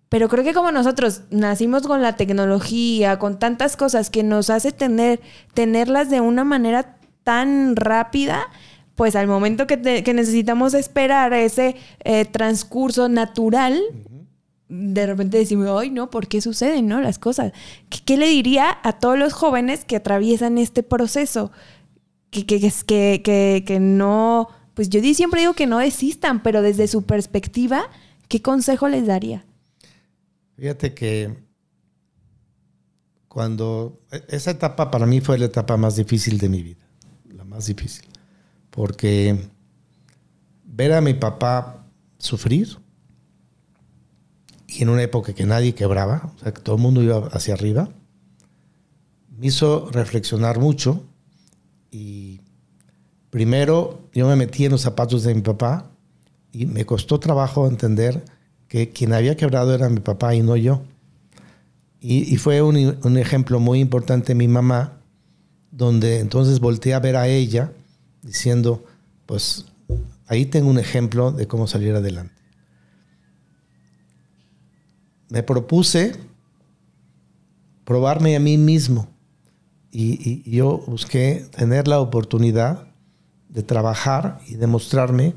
pero 0.08 0.28
creo 0.28 0.42
que 0.42 0.54
como 0.54 0.72
nosotros 0.72 1.22
nacimos 1.30 1.86
con 1.86 2.02
la 2.02 2.16
tecnología, 2.16 3.18
con 3.18 3.38
tantas 3.38 3.76
cosas 3.76 4.10
que 4.10 4.22
nos 4.22 4.50
hace 4.50 4.72
tener, 4.72 5.20
tenerlas 5.54 6.10
de 6.10 6.20
una 6.20 6.44
manera 6.44 6.96
tan 7.24 7.76
rápida, 7.76 8.48
pues 8.96 9.14
al 9.14 9.28
momento 9.28 9.66
que, 9.66 9.76
necesitamos 9.76 10.74
esperar 10.74 11.32
ese 11.32 11.76
eh, 12.02 12.24
transcurso 12.24 13.08
natural, 13.08 13.80
de 14.68 15.06
repente 15.06 15.38
decimos, 15.38 15.68
ay, 15.70 15.90
no, 15.90 16.10
¿por 16.10 16.28
qué 16.28 16.40
suceden 16.40 16.88
no? 16.88 17.00
las 17.00 17.18
cosas? 17.18 17.52
¿Qué, 17.88 18.16
le 18.16 18.28
diría 18.28 18.78
a 18.82 18.98
todos 18.98 19.18
los 19.18 19.32
jóvenes 19.32 19.84
que 19.84 19.96
atraviesan 19.96 20.58
este 20.58 20.82
proceso? 20.82 21.50
Que, 22.30 22.44
que, 22.44 22.60
que, 22.86 23.64
que, 23.66 23.80
no, 23.80 24.48
pues 24.74 24.90
yo 24.90 25.00
siempre 25.14 25.40
digo 25.40 25.54
que 25.54 25.66
no 25.66 25.78
desistan, 25.78 26.42
pero 26.42 26.60
desde 26.60 26.86
su 26.86 27.04
perspectiva, 27.04 27.88
¿qué 28.28 28.42
consejo 28.42 28.88
les 28.88 29.06
daría? 29.06 29.46
Fíjate 30.56 30.92
que 30.92 31.34
cuando 33.28 34.02
e, 34.10 34.22
esa 34.28 34.50
etapa 34.50 34.90
para 34.90 35.06
mí 35.06 35.20
fue 35.22 35.38
la 35.38 35.46
etapa 35.46 35.78
más 35.78 35.96
difícil 35.96 36.38
de 36.38 36.48
mi 36.50 36.62
vida, 36.62 36.84
la 37.32 37.44
más 37.44 37.66
difícil, 37.66 38.06
porque 38.70 39.48
ver 40.64 40.92
a 40.92 41.00
mi 41.00 41.14
papá 41.14 41.86
sufrir, 42.18 42.78
en 44.82 44.88
una 44.88 45.02
época 45.02 45.32
que 45.32 45.44
nadie 45.44 45.74
quebraba, 45.74 46.32
o 46.36 46.38
sea, 46.38 46.52
que 46.52 46.60
todo 46.60 46.76
el 46.76 46.82
mundo 46.82 47.02
iba 47.02 47.26
hacia 47.28 47.54
arriba, 47.54 47.88
me 49.36 49.46
hizo 49.46 49.88
reflexionar 49.90 50.58
mucho 50.58 51.04
y 51.90 52.40
primero 53.30 54.00
yo 54.12 54.26
me 54.28 54.36
metí 54.36 54.64
en 54.64 54.72
los 54.72 54.82
zapatos 54.82 55.22
de 55.22 55.34
mi 55.34 55.42
papá 55.42 55.90
y 56.52 56.66
me 56.66 56.84
costó 56.84 57.20
trabajo 57.20 57.66
entender 57.66 58.24
que 58.66 58.90
quien 58.90 59.12
había 59.12 59.36
quebrado 59.36 59.74
era 59.74 59.88
mi 59.88 60.00
papá 60.00 60.34
y 60.34 60.42
no 60.42 60.56
yo. 60.56 60.82
Y, 62.00 62.36
fue 62.36 62.62
un, 62.62 62.96
un, 63.02 63.18
ejemplo 63.18 63.58
muy 63.58 63.80
importante 63.80 64.36
mi 64.36 64.46
mamá, 64.46 65.00
donde 65.72 66.20
entonces 66.20 66.60
volteé 66.60 66.94
a 66.94 67.00
ver 67.00 67.16
a 67.16 67.26
ella 67.26 67.72
diciendo, 68.22 68.84
pues 69.26 69.64
ahí 70.28 70.46
tengo 70.46 70.70
un 70.70 70.78
ejemplo 70.78 71.32
de 71.32 71.48
cómo 71.48 71.66
salir 71.66 71.96
adelante 71.96 72.37
me 75.28 75.42
propuse 75.42 76.16
probarme 77.84 78.36
a 78.36 78.40
mí 78.40 78.58
mismo 78.58 79.08
y, 79.90 80.48
yo 80.50 80.78
busqué 80.86 81.46
tener 81.56 81.88
la 81.88 82.00
oportunidad 82.00 82.88
de 83.48 83.62
trabajar 83.62 84.40
y 84.46 84.54
demostrarme 84.54 85.34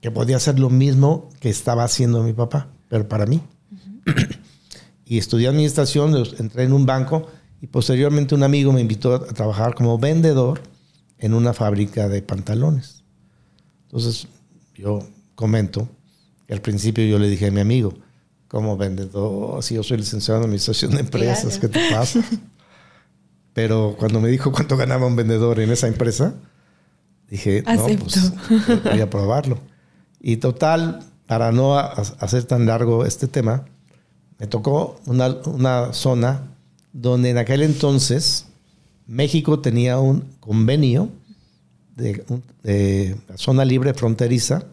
que 0.00 0.10
podía 0.10 0.36
hacer 0.36 0.58
lo 0.58 0.70
mismo 0.70 1.28
que 1.40 1.50
estaba 1.50 1.84
haciendo 1.84 2.22
mi 2.22 2.32
papá, 2.32 2.68
pero 2.88 3.08
para 3.08 3.26
mí. 3.26 3.42
y 5.04 5.18
estudié 5.18 5.48
administración, 5.48 6.14
entré 6.38 6.64
en 6.64 6.72
un 6.72 6.86
banco 6.86 7.26
y 7.60 7.66
posteriormente 7.66 8.34
un 8.34 8.42
amigo 8.42 8.72
me 8.72 8.80
invitó 8.80 9.14
a 9.14 9.26
trabajar 9.26 9.74
como 9.74 9.98
vendedor 9.98 10.62
en 11.18 11.34
una 11.34 11.52
fábrica 11.52 12.08
de 12.08 12.22
pantalones. 12.22 13.02
Entonces 13.84 14.28
yo 14.74 15.06
comento 15.34 15.88
que 16.46 16.54
al 16.54 16.60
principio 16.60 17.04
yo 17.04 17.18
le 17.18 17.28
dije 17.28 17.48
a 17.48 17.50
mi 17.50 17.60
amigo, 17.60 17.94
como 18.48 18.76
vendedor, 18.76 19.62
si 19.62 19.74
yo 19.74 19.82
soy 19.82 19.98
licenciado 19.98 20.40
en 20.40 20.44
administración 20.44 20.92
de 20.92 21.00
empresas, 21.00 21.58
¿qué 21.58 21.68
te 21.68 21.80
pasa? 21.90 22.20
Pero 23.52 23.96
cuando 23.98 24.20
me 24.20 24.28
dijo 24.28 24.52
cuánto 24.52 24.76
ganaba 24.76 25.06
un 25.06 25.16
vendedor 25.16 25.60
en 25.60 25.70
esa 25.70 25.86
empresa, 25.86 26.34
dije, 27.28 27.62
no, 27.66 27.86
pues 27.98 28.32
voy 28.84 29.00
a 29.00 29.10
probarlo. 29.10 29.58
Y 30.20 30.38
total, 30.38 31.00
para 31.26 31.52
no 31.52 31.78
hacer 31.78 32.44
tan 32.44 32.66
largo 32.66 33.04
este 33.04 33.28
tema, 33.28 33.64
me 34.38 34.46
tocó 34.46 35.00
una, 35.06 35.28
una 35.46 35.92
zona 35.92 36.42
donde 36.92 37.30
en 37.30 37.38
aquel 37.38 37.62
entonces 37.62 38.46
México 39.06 39.60
tenía 39.60 39.98
un 39.98 40.20
convenio 40.40 41.10
de, 41.96 43.16
zona 43.34 43.64
libre 43.64 43.94
fronteriza 43.94 44.64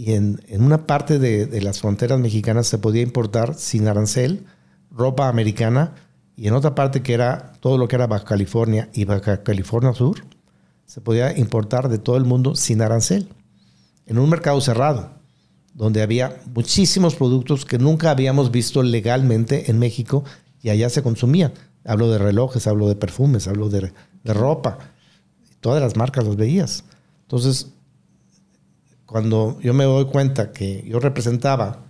y 0.00 0.14
en, 0.14 0.40
una 0.58 0.86
parte 0.86 1.18
de, 1.18 1.44
de, 1.44 1.60
las 1.60 1.80
fronteras 1.82 2.18
mexicanas 2.18 2.66
se 2.66 2.78
podía 2.78 3.02
importar 3.02 3.54
sin 3.54 3.86
arancel 3.86 4.46
ropa 4.90 5.28
americana 5.28 5.94
y 6.36 6.48
en 6.48 6.54
otra 6.54 6.74
parte 6.74 7.02
que 7.02 7.12
era 7.12 7.52
todo 7.60 7.76
lo 7.76 7.86
que 7.86 7.96
era 7.96 8.06
Baja 8.06 8.24
California 8.24 8.88
y 8.94 9.04
Baja 9.04 9.42
California 9.42 9.92
Sur 9.92 10.24
se 10.86 11.02
podía 11.02 11.36
importar 11.36 11.90
de 11.90 11.98
todo 11.98 12.16
el 12.16 12.24
mundo 12.24 12.54
sin 12.54 12.80
arancel 12.80 13.28
en 14.06 14.18
un 14.18 14.30
mercado 14.30 14.58
cerrado 14.62 15.10
donde 15.74 16.00
había 16.00 16.40
muchísimos 16.54 17.14
productos 17.14 17.66
que 17.66 17.76
nunca 17.76 18.10
habíamos 18.10 18.50
visto 18.50 18.82
legalmente 18.82 19.70
en 19.70 19.78
México 19.78 20.24
y 20.62 20.70
allá 20.70 20.88
se 20.88 21.02
consumían. 21.02 21.52
Hablo 21.84 22.10
de 22.10 22.16
relojes, 22.16 22.66
hablo 22.66 22.88
de 22.88 22.96
perfumes, 22.96 23.48
hablo 23.48 23.68
de, 23.68 23.92
de 24.24 24.32
ropa 24.32 24.78
todas 25.60 25.82
las 25.82 25.94
marcas 25.96 26.24
las 26.24 26.36
veías. 26.36 26.84
Entonces, 27.22 27.74
cuando 29.10 29.58
yo 29.60 29.74
me 29.74 29.82
doy 29.82 30.04
cuenta 30.04 30.52
que 30.52 30.84
yo 30.86 31.00
representaba 31.00 31.80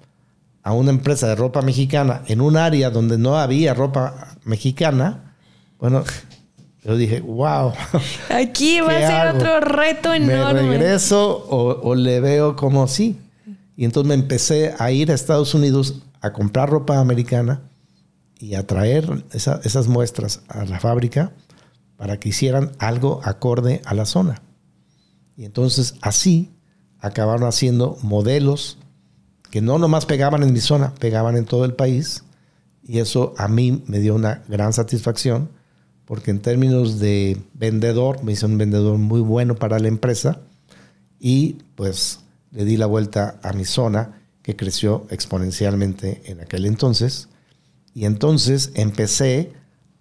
a 0.63 0.73
una 0.73 0.89
empresa 0.89 1.29
de 1.29 1.35
ropa 1.35 1.61
mexicana 1.61 2.23
en 2.29 2.41
un 2.41 2.57
área 2.57 2.89
donde 2.89 3.19
no 3.19 3.37
había 3.37 3.75
ropa 3.75 4.39
mexicana, 4.45 5.37
bueno, 5.79 6.03
yo 6.83 6.97
dije, 6.97 7.21
wow. 7.21 7.75
Aquí 8.31 8.81
va 8.81 8.97
a 8.97 9.07
ser 9.07 9.37
otro 9.37 9.61
reto 9.61 10.15
enorme. 10.15 10.63
¿Me 10.63 10.69
regreso 10.71 11.47
o, 11.51 11.95
le 11.95 12.21
veo 12.21 12.57
como 12.57 12.89
sí? 12.89 13.21
Y 13.77 13.85
entonces 13.85 14.09
me 14.09 14.15
empecé 14.15 14.75
a 14.79 14.91
ir 14.91 15.11
a 15.11 15.15
Estados 15.15 15.53
Unidos 15.53 16.03
a 16.23 16.33
comprar 16.33 16.71
ropa 16.71 17.01
americana 17.01 17.61
y 18.39 18.55
a 18.55 18.67
traer 18.67 19.25
esas 19.35 19.89
muestras 19.89 20.41
a 20.49 20.65
la 20.65 20.81
fábrica 20.81 21.33
para 21.99 22.19
que 22.19 22.31
hicieran 22.31 22.73
algo 22.79 23.21
acorde 23.25 23.83
a 23.85 23.93
la 23.93 24.07
zona. 24.07 24.41
Y 25.37 25.45
entonces 25.45 25.97
así 26.01 26.51
acabaron 27.01 27.49
haciendo 27.49 27.99
modelos 28.03 28.79
que 29.51 29.61
no 29.61 29.79
nomás 29.79 30.07
pegaban 30.07 30.43
en 30.43 30.53
mi 30.53 30.61
zona, 30.61 30.95
pegaban 30.95 31.37
en 31.37 31.45
todo 31.45 31.65
el 31.65 31.75
país. 31.75 32.25
Y 32.83 32.99
eso 32.99 33.35
a 33.37 33.49
mí 33.49 33.83
me 33.87 33.99
dio 33.99 34.15
una 34.15 34.43
gran 34.49 34.73
satisfacción, 34.73 35.51
porque 36.05 36.31
en 36.31 36.41
términos 36.41 36.99
de 36.99 37.41
vendedor, 37.55 38.23
me 38.25 38.33
hice 38.33 38.47
un 38.47 38.59
vendedor 38.59 38.99
muy 38.99 39.21
bueno 39.21 39.55
para 39.57 39.79
la 39.79 39.89
empresa 39.89 40.41
y 41.19 41.59
pues 41.75 42.21
le 42.51 42.65
di 42.65 42.77
la 42.77 42.87
vuelta 42.87 43.39
a 43.43 43.53
mi 43.53 43.65
zona, 43.65 44.17
que 44.43 44.57
creció 44.57 45.07
exponencialmente 45.11 46.23
en 46.25 46.41
aquel 46.41 46.65
entonces. 46.67 47.29
Y 47.95 48.07
entonces 48.07 48.73
empecé 48.75 49.53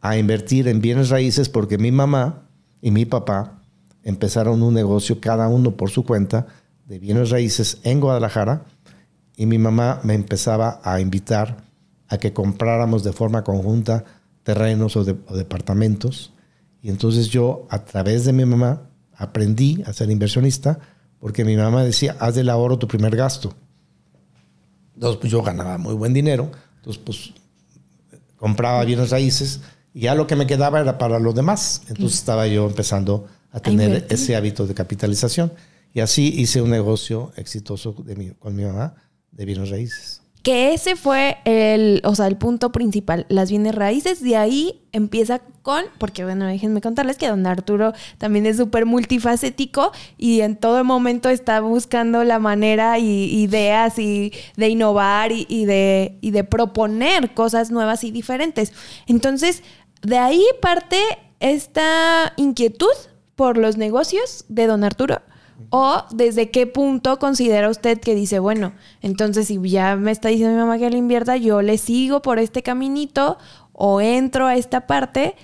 a 0.01 0.17
invertir 0.17 0.67
en 0.67 0.81
bienes 0.81 1.09
raíces 1.09 1.49
porque 1.49 1.77
mi 1.77 1.91
mamá 1.91 2.47
y 2.81 2.91
mi 2.91 3.05
papá 3.05 3.61
empezaron 4.03 4.63
un 4.63 4.73
negocio 4.73 5.19
cada 5.19 5.49
uno 5.49 5.75
por 5.75 5.89
su 5.89 6.05
cuenta 6.05 6.47
de 6.89 6.97
bienes 6.97 7.29
raíces 7.29 7.77
en 7.83 7.99
Guadalajara 7.99 8.65
y 9.37 9.45
mi 9.45 9.59
mamá 9.59 10.01
me 10.03 10.15
empezaba 10.15 10.81
a 10.83 10.99
invitar 10.99 11.63
a 12.07 12.17
que 12.17 12.33
compráramos 12.33 13.03
de 13.03 13.13
forma 13.13 13.43
conjunta 13.43 14.03
terrenos 14.41 14.97
o, 14.97 15.03
departamentos. 15.03 16.33
Y 16.81 16.89
entonces 16.89 17.27
yo, 17.27 17.67
a 17.69 17.85
través 17.85 18.25
de 18.25 18.33
mi 18.33 18.43
mamá, 18.43 18.89
aprendí 19.15 19.83
a 19.85 19.93
ser 19.93 20.09
inversionista 20.09 20.79
porque 21.19 21.45
mi 21.45 21.55
mamá 21.55 21.83
decía, 21.83 22.17
haz 22.19 22.33
del 22.33 22.49
ahorro 22.49 22.79
tu 22.79 22.87
primer 22.87 23.15
gasto. 23.15 23.53
Entonces, 24.95 25.19
pues 25.21 25.31
yo 25.31 25.43
ganaba 25.43 25.77
muy 25.77 25.93
buen 25.93 26.11
dinero. 26.11 26.49
Entonces, 26.77 27.01
pues 27.05 27.33
compraba 28.35 28.83
bienes 28.83 29.11
raíces 29.11 29.61
y 29.93 30.01
ya 30.01 30.15
lo 30.15 30.25
que 30.25 30.35
me 30.35 30.47
quedaba 30.47 30.79
era 30.79 30.97
para 30.97 31.19
los 31.19 31.35
demás. 31.35 31.83
Entonces 31.87 32.17
estaba 32.17 32.47
yo 32.47 32.65
empezando 32.65 33.27
a 33.51 33.59
tener 33.59 34.07
ese 34.09 34.35
hábito 34.35 34.65
de 34.65 34.73
capitalización. 34.73 35.51
Y 35.93 36.01
así 36.01 36.33
hice 36.35 36.61
un 36.61 36.69
negocio 36.69 37.31
exitoso 37.35 37.95
con 37.95 38.55
mi 38.55 38.63
mamá 38.63 38.95
de 39.31 39.45
bienes 39.45 39.69
raíces. 39.69 40.21
Que 40.43 40.73
ese 40.73 40.95
fue 40.95 41.37
el, 41.43 42.01
o 42.05 42.15
sea, 42.15 42.27
el 42.27 42.37
punto 42.37 42.71
principal, 42.71 43.25
las 43.27 43.49
bienes 43.49 43.75
raíces. 43.75 44.23
De 44.23 44.37
ahí 44.37 44.81
empieza 44.93 45.39
con, 45.63 45.83
porque 45.97 46.23
bueno, 46.23 46.45
déjenme 46.45 46.79
contarles 46.79 47.17
que 47.17 47.27
don 47.27 47.45
Arturo 47.45 47.91
también 48.17 48.45
es 48.45 48.55
súper 48.55 48.85
multifacético 48.85 49.91
y 50.17 50.39
en 50.39 50.55
todo 50.55 50.85
momento 50.85 51.27
está 51.29 51.59
buscando 51.59 52.23
la 52.23 52.39
manera 52.39 52.99
y 52.99 53.25
ideas 53.41 53.99
y 53.99 54.31
de 54.55 54.69
innovar 54.69 55.33
y, 55.33 55.65
de, 55.65 56.17
y 56.21 56.31
de 56.31 56.43
proponer 56.45 57.33
cosas 57.33 57.69
nuevas 57.69 58.05
y 58.05 58.11
diferentes. 58.11 58.71
Entonces, 59.07 59.61
de 60.03 60.19
ahí 60.19 60.43
parte 60.61 60.97
esta 61.41 62.31
inquietud 62.37 62.87
por 63.35 63.57
los 63.57 63.75
negocios 63.75 64.45
de 64.47 64.67
don 64.67 64.85
Arturo. 64.85 65.21
¿O 65.69 66.03
desde 66.11 66.49
qué 66.49 66.67
punto 66.67 67.19
considera 67.19 67.69
usted 67.69 67.99
que 67.99 68.15
dice, 68.15 68.39
bueno, 68.39 68.73
entonces 69.01 69.47
si 69.47 69.59
ya 69.69 69.95
me 69.95 70.11
está 70.11 70.29
diciendo 70.29 70.53
mi 70.55 70.61
mamá 70.61 70.77
que 70.77 70.89
le 70.89 70.97
invierta, 70.97 71.37
yo 71.37 71.61
le 71.61 71.77
sigo 71.77 72.21
por 72.21 72.39
este 72.39 72.63
caminito 72.63 73.37
o 73.73 74.01
entro 74.01 74.47
a 74.47 74.55
esta 74.55 74.87
parte? 74.87 75.35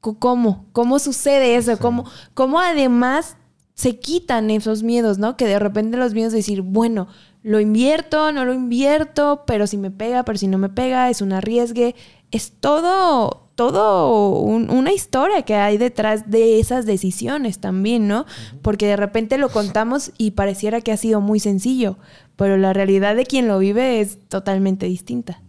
¿Cómo? 0.00 0.66
¿Cómo 0.72 0.98
sucede 0.98 1.56
eso? 1.56 1.78
¿Cómo, 1.78 2.04
¿Cómo 2.34 2.60
además 2.60 3.36
se 3.74 3.98
quitan 3.98 4.50
esos 4.50 4.82
miedos, 4.82 5.18
¿no? 5.18 5.36
Que 5.36 5.46
de 5.46 5.58
repente 5.58 5.96
los 5.96 6.14
miedos 6.14 6.32
de 6.32 6.38
decir, 6.38 6.62
bueno, 6.62 7.08
lo 7.42 7.58
invierto, 7.60 8.30
no 8.32 8.44
lo 8.44 8.52
invierto, 8.52 9.44
pero 9.46 9.66
si 9.66 9.76
me 9.76 9.90
pega, 9.90 10.24
pero 10.24 10.38
si 10.38 10.46
no 10.46 10.58
me 10.58 10.68
pega, 10.68 11.10
es 11.10 11.22
un 11.22 11.32
arriesgue. 11.32 11.94
Es 12.30 12.52
todo 12.60 13.41
todo 13.54 14.40
una 14.40 14.92
historia 14.92 15.42
que 15.42 15.54
hay 15.54 15.78
detrás 15.78 16.30
de 16.30 16.58
esas 16.58 16.86
decisiones 16.86 17.58
también, 17.58 18.08
¿no? 18.08 18.26
Porque 18.62 18.86
de 18.86 18.96
repente 18.96 19.38
lo 19.38 19.50
contamos 19.50 20.12
y 20.18 20.32
pareciera 20.32 20.80
que 20.80 20.92
ha 20.92 20.96
sido 20.96 21.20
muy 21.20 21.40
sencillo, 21.40 21.98
pero 22.36 22.56
la 22.56 22.72
realidad 22.72 23.14
de 23.14 23.26
quien 23.26 23.48
lo 23.48 23.58
vive 23.58 24.00
es 24.00 24.18
totalmente 24.28 24.86
distinta. 24.86 25.42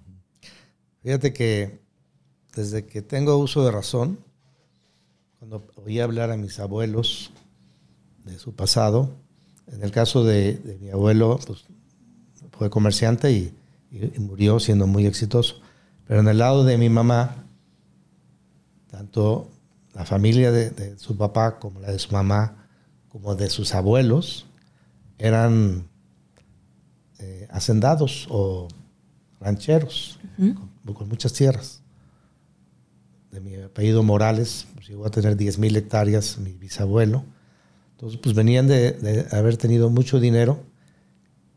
Fíjate 1.02 1.34
que 1.34 1.80
desde 2.56 2.86
que 2.86 3.02
tengo 3.02 3.38
uso 3.38 3.66
de 3.66 3.72
razón, 3.72 4.20
cuando 5.40 5.66
oí 5.76 6.00
hablar 6.00 6.32
a 6.32 6.38
mis 6.38 6.60
abuelos 6.60 7.32
de 8.26 8.38
su 8.38 8.54
pasado, 8.54 9.10
en 9.72 9.82
el 9.82 9.92
caso 9.92 10.24
de, 10.24 10.78
mi 10.82 10.90
abuelo, 10.90 11.40
pues 11.46 11.66
fue 12.52 12.70
comerciante 12.70 13.32
y 13.32 13.54
murió 14.20 14.60
siendo 14.60 14.88
muy 14.88 15.06
exitoso. 15.06 15.62
Pero 16.08 16.20
en 16.20 16.28
el 16.28 16.38
lado 16.38 16.64
de 16.64 16.78
mi 16.78 16.90
mamá, 16.90 17.44
tanto 18.94 19.50
la 19.96 20.06
familia 20.06 20.52
de, 20.52 21.00
su 21.00 21.18
papá 21.18 21.58
como 21.58 21.80
la 21.80 21.92
de 21.92 21.98
su 21.98 22.12
mamá, 22.12 22.68
como 23.10 23.34
de 23.34 23.50
sus 23.50 23.74
abuelos, 23.74 24.46
eran 25.18 25.88
eh, 27.18 27.48
hacendados 27.50 28.28
o 28.30 28.68
rancheros, 29.40 30.20
con, 30.38 31.10
muchas 31.10 31.34
tierras. 31.34 31.82
De 33.32 33.42
mi 33.42 33.56
apellido 33.56 34.04
Morales, 34.04 34.68
pues 34.76 34.88
llegó 34.88 35.08
a 35.08 35.10
tener 35.10 35.36
10.000 35.36 35.76
hectáreas 35.76 36.38
mi 36.38 36.52
bisabuelo. 36.52 37.26
Entonces, 37.94 38.20
pues 38.22 38.36
venían 38.36 38.68
de, 38.68 39.26
haber 39.32 39.58
tenido 39.58 39.90
mucho 39.90 40.20
dinero, 40.20 40.60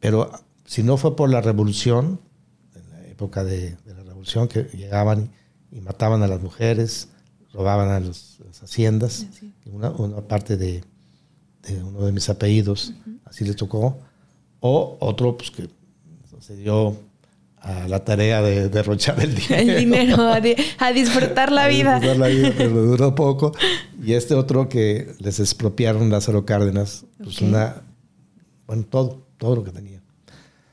pero 0.01 0.31
si 0.64 0.83
no 0.83 0.96
fue 0.96 1.14
por 1.16 1.29
la 1.29 1.42
revolución, 1.42 2.18
en 2.75 2.90
la 2.90 3.07
época 3.09 3.44
de, 3.44 3.77
la 3.85 4.03
revolución, 4.05 4.49
que 4.49 4.62
llegaban 4.72 5.33
y 5.70 5.83
mataban 5.83 6.22
a 6.22 6.29
las 6.29 6.40
mujeres, 6.40 7.11
robaban 7.57 7.88
a 7.88 8.01
las 8.01 8.38
haciendas, 8.62 9.27
una, 9.64 9.92
parte 10.29 10.57
de, 10.57 10.85
uno 11.83 12.05
de 12.05 12.12
mis 12.12 12.29
apellidos, 12.29 12.92
así 13.25 13.45
le 13.45 13.55
tocó, 13.55 13.99
o 14.61 14.97
otro 15.01 15.37
pues 15.37 15.51
que 15.51 15.69
se 16.40 16.57
dio 16.57 16.97
a 17.61 17.88
la 17.88 18.05
tarea 18.05 18.42
de 18.42 18.69
derrochar 18.69 19.19
el 19.21 19.35
dinero. 19.35 19.57
El 19.73 19.79
dinero, 19.79 20.23
a, 20.79 20.92
disfrutar 20.92 21.51
la 21.51 21.66
vida. 21.69 21.99
disfrutar 21.99 22.19
la 22.19 22.29
vida, 22.29 22.53
pero 22.57 22.71
duró 22.87 23.14
poco. 23.14 23.53
Y 24.05 24.12
este 24.12 24.35
otro 24.35 24.69
que 24.69 25.14
les 25.19 25.40
expropiaron 25.40 26.11
Lázaro 26.11 26.45
Cárdenas, 26.45 27.07
pues 27.23 27.40
una, 27.40 27.83
bueno, 28.66 28.85
todo, 28.85 29.27
todo 29.38 29.57
lo 29.57 29.64
que 29.64 29.73
tenía. 29.73 30.01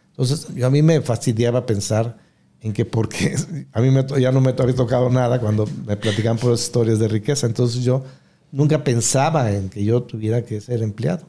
Entonces, 0.10 0.54
yo 0.54 0.67
a 0.67 0.69
mí 0.69 0.82
me 0.84 1.02
fastidiaba 1.02 1.65
pensar 1.65 2.19
en 2.63 2.71
que 2.71 2.86
porque 2.86 3.36
a 3.73 3.82
mí 3.82 3.91
me, 3.91 4.06
ya 4.19 4.32
no 4.32 4.41
me 4.41 4.56
había 4.58 4.73
tocado 4.73 5.10
nada 5.10 5.39
cuando 5.39 5.67
me 5.86 5.97
platicaban 5.97 6.39
por 6.39 6.54
historias 6.54 6.97
de 6.97 7.10
riqueza. 7.10 7.45
Entonces 7.45 7.84
yo 7.84 8.04
nunca 8.52 8.84
pensaba 8.84 9.52
en 9.52 9.69
que 9.69 9.84
yo 9.84 10.04
tuviera 10.04 10.43
que 10.43 10.60
ser 10.62 10.82
empleado. 10.82 11.28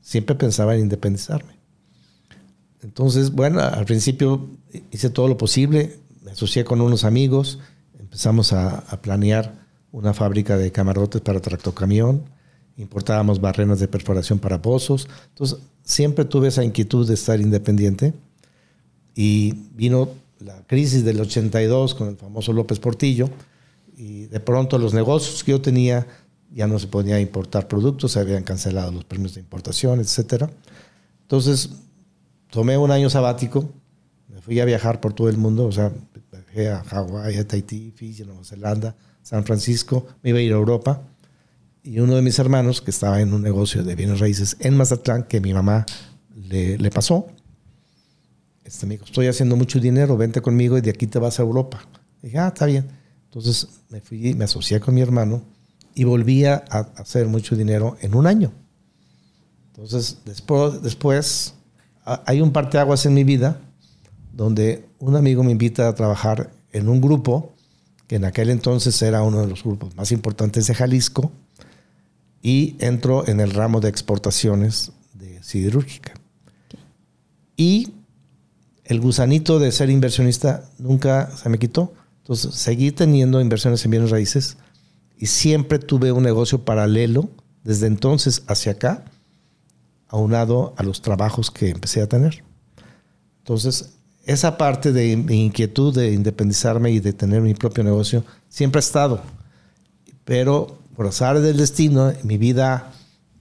Siempre 0.00 0.36
pensaba 0.36 0.74
en 0.74 0.82
independizarme. 0.82 1.58
Entonces, 2.82 3.32
bueno, 3.32 3.60
al 3.60 3.84
principio 3.86 4.48
hice 4.92 5.10
todo 5.10 5.26
lo 5.26 5.36
posible, 5.36 5.96
me 6.22 6.30
asocié 6.30 6.64
con 6.64 6.80
unos 6.80 7.04
amigos, 7.04 7.58
empezamos 7.98 8.52
a, 8.52 8.84
planear 9.02 9.66
una 9.90 10.14
fábrica 10.14 10.56
de 10.56 10.70
camarotes 10.70 11.20
para 11.22 11.40
tractocamión, 11.40 12.24
importábamos 12.76 13.40
barrenas 13.40 13.80
de 13.80 13.88
perforación 13.88 14.38
para 14.38 14.62
pozos. 14.62 15.08
Entonces, 15.30 15.58
siempre 15.82 16.24
tuve 16.24 16.48
esa 16.48 16.62
inquietud 16.62 17.08
de 17.08 17.14
estar 17.14 17.40
independiente 17.40 18.14
y 19.14 19.54
vino 19.74 20.10
la 20.40 20.62
crisis 20.66 21.04
del 21.04 21.20
82 21.20 21.94
con 21.94 22.08
el 22.08 22.16
famoso 22.16 22.52
López 22.52 22.78
Portillo 22.78 23.28
y 23.96 24.26
de 24.26 24.40
pronto 24.40 24.78
los 24.78 24.94
negocios 24.94 25.42
que 25.42 25.52
yo 25.52 25.60
tenía 25.60 26.06
ya 26.52 26.66
no 26.66 26.78
se 26.78 26.86
podía 26.86 27.20
importar 27.20 27.68
productos, 27.68 28.12
se 28.12 28.20
habían 28.20 28.42
cancelado 28.42 28.90
los 28.90 29.04
premios 29.04 29.34
de 29.34 29.40
importación, 29.40 30.00
etc. 30.00 30.44
Entonces 31.22 31.70
tomé 32.50 32.78
un 32.78 32.90
año 32.90 33.10
sabático, 33.10 33.68
me 34.28 34.40
fui 34.40 34.58
a 34.60 34.64
viajar 34.64 35.00
por 35.00 35.12
todo 35.12 35.28
el 35.28 35.36
mundo, 35.36 35.66
o 35.66 35.72
sea, 35.72 35.92
viajé 36.30 36.70
a 36.70 36.82
Hawái, 36.84 37.36
a 37.36 37.46
Tahití, 37.46 37.92
Fiji, 37.94 38.24
Nueva 38.24 38.44
Zelanda, 38.44 38.96
San 39.22 39.44
Francisco, 39.44 40.06
me 40.22 40.30
iba 40.30 40.38
a 40.38 40.42
ir 40.42 40.52
a 40.52 40.56
Europa 40.56 41.02
y 41.82 42.00
uno 42.00 42.16
de 42.16 42.22
mis 42.22 42.38
hermanos 42.38 42.80
que 42.80 42.90
estaba 42.90 43.20
en 43.20 43.32
un 43.32 43.42
negocio 43.42 43.82
de 43.82 43.94
bienes 43.94 44.20
raíces 44.20 44.56
en 44.60 44.76
Mazatlán 44.76 45.24
que 45.24 45.40
mi 45.40 45.52
mamá 45.52 45.86
le, 46.34 46.78
le 46.78 46.90
pasó, 46.90 47.26
este, 48.68 48.84
me 48.84 48.94
dijo, 48.94 49.06
estoy 49.06 49.28
haciendo 49.28 49.56
mucho 49.56 49.80
dinero, 49.80 50.18
vente 50.18 50.42
conmigo 50.42 50.76
y 50.76 50.82
de 50.82 50.90
aquí 50.90 51.06
te 51.06 51.18
vas 51.18 51.38
a 51.38 51.42
Europa. 51.42 51.80
dije, 52.20 52.38
ah, 52.38 52.48
está 52.48 52.66
bien. 52.66 52.86
Entonces 53.24 53.66
me 53.88 54.02
fui, 54.02 54.34
me 54.34 54.44
asocié 54.44 54.78
con 54.78 54.94
mi 54.94 55.00
hermano 55.00 55.42
y 55.94 56.04
volvía 56.04 56.64
a 56.68 56.80
hacer 56.96 57.28
mucho 57.28 57.56
dinero 57.56 57.96
en 58.02 58.14
un 58.14 58.26
año. 58.26 58.52
Entonces, 59.68 60.18
después, 60.26 60.82
después 60.82 61.54
hay 62.04 62.42
un 62.42 62.52
parteaguas 62.52 63.06
en 63.06 63.14
mi 63.14 63.24
vida 63.24 63.58
donde 64.34 64.84
un 64.98 65.16
amigo 65.16 65.42
me 65.42 65.52
invita 65.52 65.88
a 65.88 65.94
trabajar 65.94 66.50
en 66.72 66.90
un 66.90 67.00
grupo 67.00 67.54
que 68.06 68.16
en 68.16 68.26
aquel 68.26 68.50
entonces 68.50 69.00
era 69.00 69.22
uno 69.22 69.40
de 69.40 69.46
los 69.46 69.64
grupos 69.64 69.96
más 69.96 70.12
importantes 70.12 70.66
de 70.66 70.74
Jalisco 70.74 71.32
y 72.42 72.76
entro 72.80 73.26
en 73.26 73.40
el 73.40 73.50
ramo 73.50 73.80
de 73.80 73.88
exportaciones 73.88 74.92
de 75.14 75.42
siderúrgica. 75.42 76.12
Y 77.56 77.94
el 78.88 79.00
gusanito 79.00 79.58
de 79.58 79.70
ser 79.70 79.90
inversionista 79.90 80.64
nunca 80.78 81.30
se 81.36 81.50
me 81.50 81.58
quitó. 81.58 81.92
Entonces 82.22 82.54
seguí 82.54 82.90
teniendo 82.90 83.40
inversiones 83.40 83.84
en 83.84 83.90
bienes 83.90 84.10
raíces 84.10 84.56
y 85.18 85.26
siempre 85.26 85.78
tuve 85.78 86.10
un 86.10 86.22
negocio 86.22 86.64
paralelo 86.64 87.28
desde 87.62 87.86
entonces 87.86 88.42
hacia 88.46 88.72
acá, 88.72 89.04
aunado 90.08 90.72
a 90.78 90.82
los 90.82 91.02
trabajos 91.02 91.50
que 91.50 91.68
empecé 91.68 92.00
a 92.00 92.06
tener. 92.06 92.42
Entonces, 93.40 93.90
esa 94.24 94.56
parte 94.56 94.90
de 94.92 95.18
mi 95.18 95.44
inquietud 95.44 95.94
de 95.94 96.12
independizarme 96.12 96.90
y 96.90 97.00
de 97.00 97.12
tener 97.12 97.42
mi 97.42 97.52
propio 97.52 97.84
negocio 97.84 98.24
siempre 98.48 98.78
ha 98.78 98.80
estado. 98.80 99.20
Pero 100.24 100.78
por 100.96 101.06
azar 101.06 101.38
del 101.40 101.58
destino, 101.58 102.14
mi 102.22 102.38
vida 102.38 102.90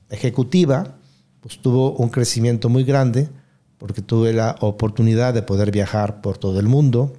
ejecutiva 0.09 0.95
pues 1.39 1.61
tuvo 1.61 1.93
un 1.93 2.09
crecimiento 2.09 2.67
muy 2.67 2.83
grande 2.83 3.29
porque 3.77 4.01
tuve 4.01 4.33
la 4.33 4.55
oportunidad 4.59 5.33
de 5.33 5.41
poder 5.41 5.71
viajar 5.71 6.21
por 6.21 6.37
todo 6.37 6.59
el 6.59 6.67
mundo 6.67 7.13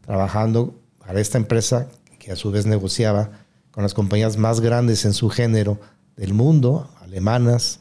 trabajando 0.00 0.74
para 0.98 1.20
esta 1.20 1.38
empresa 1.38 1.88
que 2.18 2.32
a 2.32 2.36
su 2.36 2.50
vez 2.50 2.66
negociaba 2.66 3.30
con 3.70 3.82
las 3.82 3.94
compañías 3.94 4.36
más 4.36 4.60
grandes 4.60 5.04
en 5.04 5.12
su 5.12 5.28
género 5.28 5.78
del 6.16 6.34
mundo, 6.34 6.90
alemanas, 7.00 7.80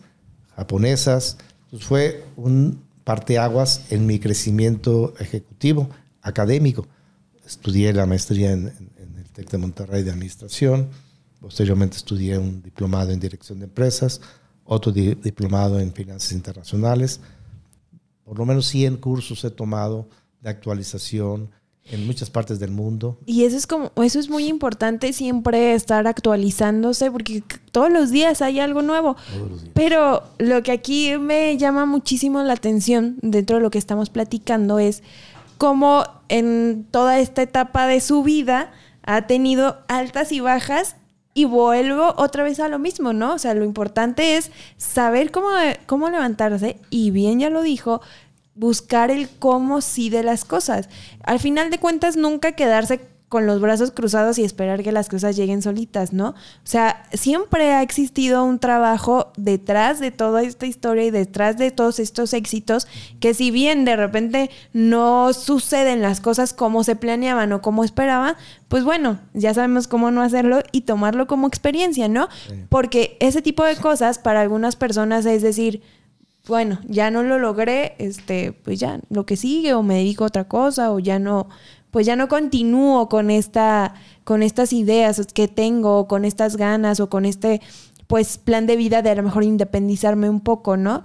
japonesas. 0.55 1.37
Pues 1.69 1.83
fue 1.83 2.25
un 2.35 2.83
parteaguas 3.03 3.85
en 3.89 4.05
mi 4.05 4.19
crecimiento 4.19 5.13
ejecutivo, 5.19 5.89
académico. 6.21 6.85
Estudié 7.45 7.93
la 7.93 8.05
maestría 8.05 8.51
en, 8.51 8.67
en, 8.67 9.17
el 9.17 9.31
TEC 9.31 9.51
de 9.51 9.57
Monterrey 9.57 10.03
de 10.03 10.11
Administración, 10.11 10.89
posteriormente 11.39 11.95
estudié 11.95 12.37
un 12.37 12.61
diplomado 12.61 13.11
en 13.11 13.19
Dirección 13.19 13.59
de 13.59 13.65
Empresas, 13.65 14.19
otro 14.65 14.91
diplomado 14.91 15.79
en 15.79 15.93
Finanzas 15.93 16.33
Internacionales. 16.33 17.21
Por 18.27 18.37
lo 18.37 18.45
menos 18.45 18.67
100 18.67 18.97
cursos 18.97 19.43
he 19.43 19.49
tomado 19.49 20.09
de 20.41 20.49
actualización, 20.49 21.49
en 21.91 22.05
muchas 22.05 22.29
partes 22.29 22.59
del 22.59 22.71
mundo. 22.71 23.17
Y 23.25 23.45
eso 23.45 23.55
es 23.55 23.65
como, 23.65 23.91
eso 24.03 24.19
es 24.19 24.29
muy 24.29 24.47
importante 24.47 25.13
siempre 25.13 25.73
estar 25.73 26.05
actualizándose 26.07 27.09
porque 27.11 27.43
todos 27.71 27.91
los 27.91 28.11
días 28.11 28.41
hay 28.41 28.59
algo 28.59 28.81
nuevo. 28.81 29.15
Pero 29.73 30.23
lo 30.37 30.63
que 30.63 30.71
aquí 30.71 31.17
me 31.17 31.57
llama 31.57 31.85
muchísimo 31.85 32.43
la 32.43 32.53
atención 32.53 33.17
dentro 33.21 33.57
de 33.57 33.63
lo 33.63 33.71
que 33.71 33.77
estamos 33.77 34.09
platicando 34.09 34.79
es 34.79 35.01
cómo 35.57 36.03
en 36.29 36.85
toda 36.91 37.19
esta 37.19 37.41
etapa 37.41 37.87
de 37.87 38.01
su 38.01 38.21
vida 38.23 38.71
ha 39.03 39.27
tenido 39.27 39.77
altas 39.87 40.31
y 40.33 40.41
bajas 40.41 40.97
y 41.37 41.45
vuelvo 41.45 42.15
otra 42.17 42.41
vez 42.41 42.59
a 42.59 42.67
lo 42.67 42.79
mismo, 42.79 43.13
¿no? 43.13 43.35
O 43.35 43.37
sea, 43.37 43.53
lo 43.53 43.63
importante 43.63 44.37
es 44.37 44.49
saber 44.75 45.29
cómo, 45.29 45.49
cómo 45.85 46.09
levantarse 46.09 46.79
y 46.89 47.11
bien 47.11 47.39
ya 47.39 47.51
lo 47.51 47.61
dijo, 47.61 48.01
buscar 48.55 49.11
el 49.11 49.29
cómo 49.29 49.81
sí 49.81 50.09
de 50.09 50.23
las 50.23 50.45
cosas. 50.45 50.89
Al 51.21 51.39
final 51.39 51.69
de 51.69 51.77
cuentas, 51.77 52.17
nunca 52.17 52.53
quedarse 52.53 53.01
con 53.29 53.45
los 53.45 53.59
brazos 53.59 53.91
cruzados 53.91 54.39
y 54.39 54.45
esperar 54.45 54.83
que 54.83 54.93
las 54.93 55.09
cosas 55.09 55.35
lleguen 55.35 55.61
solitas, 55.61 56.13
¿no? 56.13 56.29
O 56.29 56.35
sea, 56.63 57.03
siempre 57.11 57.73
ha 57.73 57.81
existido 57.81 58.45
un 58.45 58.57
trabajo 58.57 59.33
detrás 59.35 59.99
de 59.99 60.11
toda 60.11 60.43
esta 60.43 60.65
historia 60.65 61.03
y 61.03 61.11
detrás 61.11 61.57
de 61.57 61.71
todos 61.71 61.99
estos 61.99 62.33
éxitos 62.33 62.87
que 63.19 63.33
si 63.33 63.51
bien 63.51 63.83
de 63.83 63.97
repente 63.97 64.49
no 64.71 65.33
suceden 65.33 66.01
las 66.01 66.21
cosas 66.21 66.53
como 66.53 66.85
se 66.85 66.95
planeaban 66.95 67.51
o 67.51 67.61
como 67.61 67.83
esperaban, 67.83 68.35
pues 68.69 68.85
bueno, 68.85 69.19
ya 69.33 69.53
sabemos 69.53 69.89
cómo 69.89 70.09
no 70.09 70.21
hacerlo 70.21 70.61
y 70.71 70.81
tomarlo 70.81 71.27
como 71.27 71.47
experiencia, 71.47 72.07
¿no? 72.07 72.29
Porque 72.69 73.17
ese 73.19 73.41
tipo 73.41 73.65
de 73.65 73.75
cosas 73.75 74.19
para 74.19 74.39
algunas 74.39 74.77
personas 74.77 75.25
es 75.25 75.41
decir, 75.41 75.81
bueno, 76.47 76.79
ya 76.87 77.11
no 77.11 77.23
lo 77.23 77.39
logré, 77.39 77.95
este, 77.99 78.53
pues 78.53 78.79
ya, 78.79 78.99
lo 79.09 79.25
que 79.25 79.35
sigue, 79.35 79.73
o 79.73 79.83
me 79.83 79.95
dedico 79.95 80.23
a 80.23 80.27
otra 80.27 80.45
cosa, 80.45 80.91
o 80.91 80.99
ya 80.99 81.19
no, 81.19 81.49
pues 81.91 82.05
ya 82.05 82.15
no 82.15 82.27
continúo 82.27 83.09
con 83.09 83.31
esta, 83.31 83.93
con 84.23 84.43
estas 84.43 84.73
ideas 84.73 85.25
que 85.33 85.47
tengo, 85.47 86.07
con 86.07 86.25
estas 86.25 86.57
ganas, 86.57 86.99
o 86.99 87.09
con 87.09 87.25
este, 87.25 87.61
pues, 88.07 88.37
plan 88.37 88.67
de 88.67 88.75
vida 88.75 89.01
de 89.01 89.09
a 89.09 89.15
lo 89.15 89.23
mejor 89.23 89.43
independizarme 89.43 90.29
un 90.29 90.41
poco, 90.41 90.77
¿no? 90.77 91.03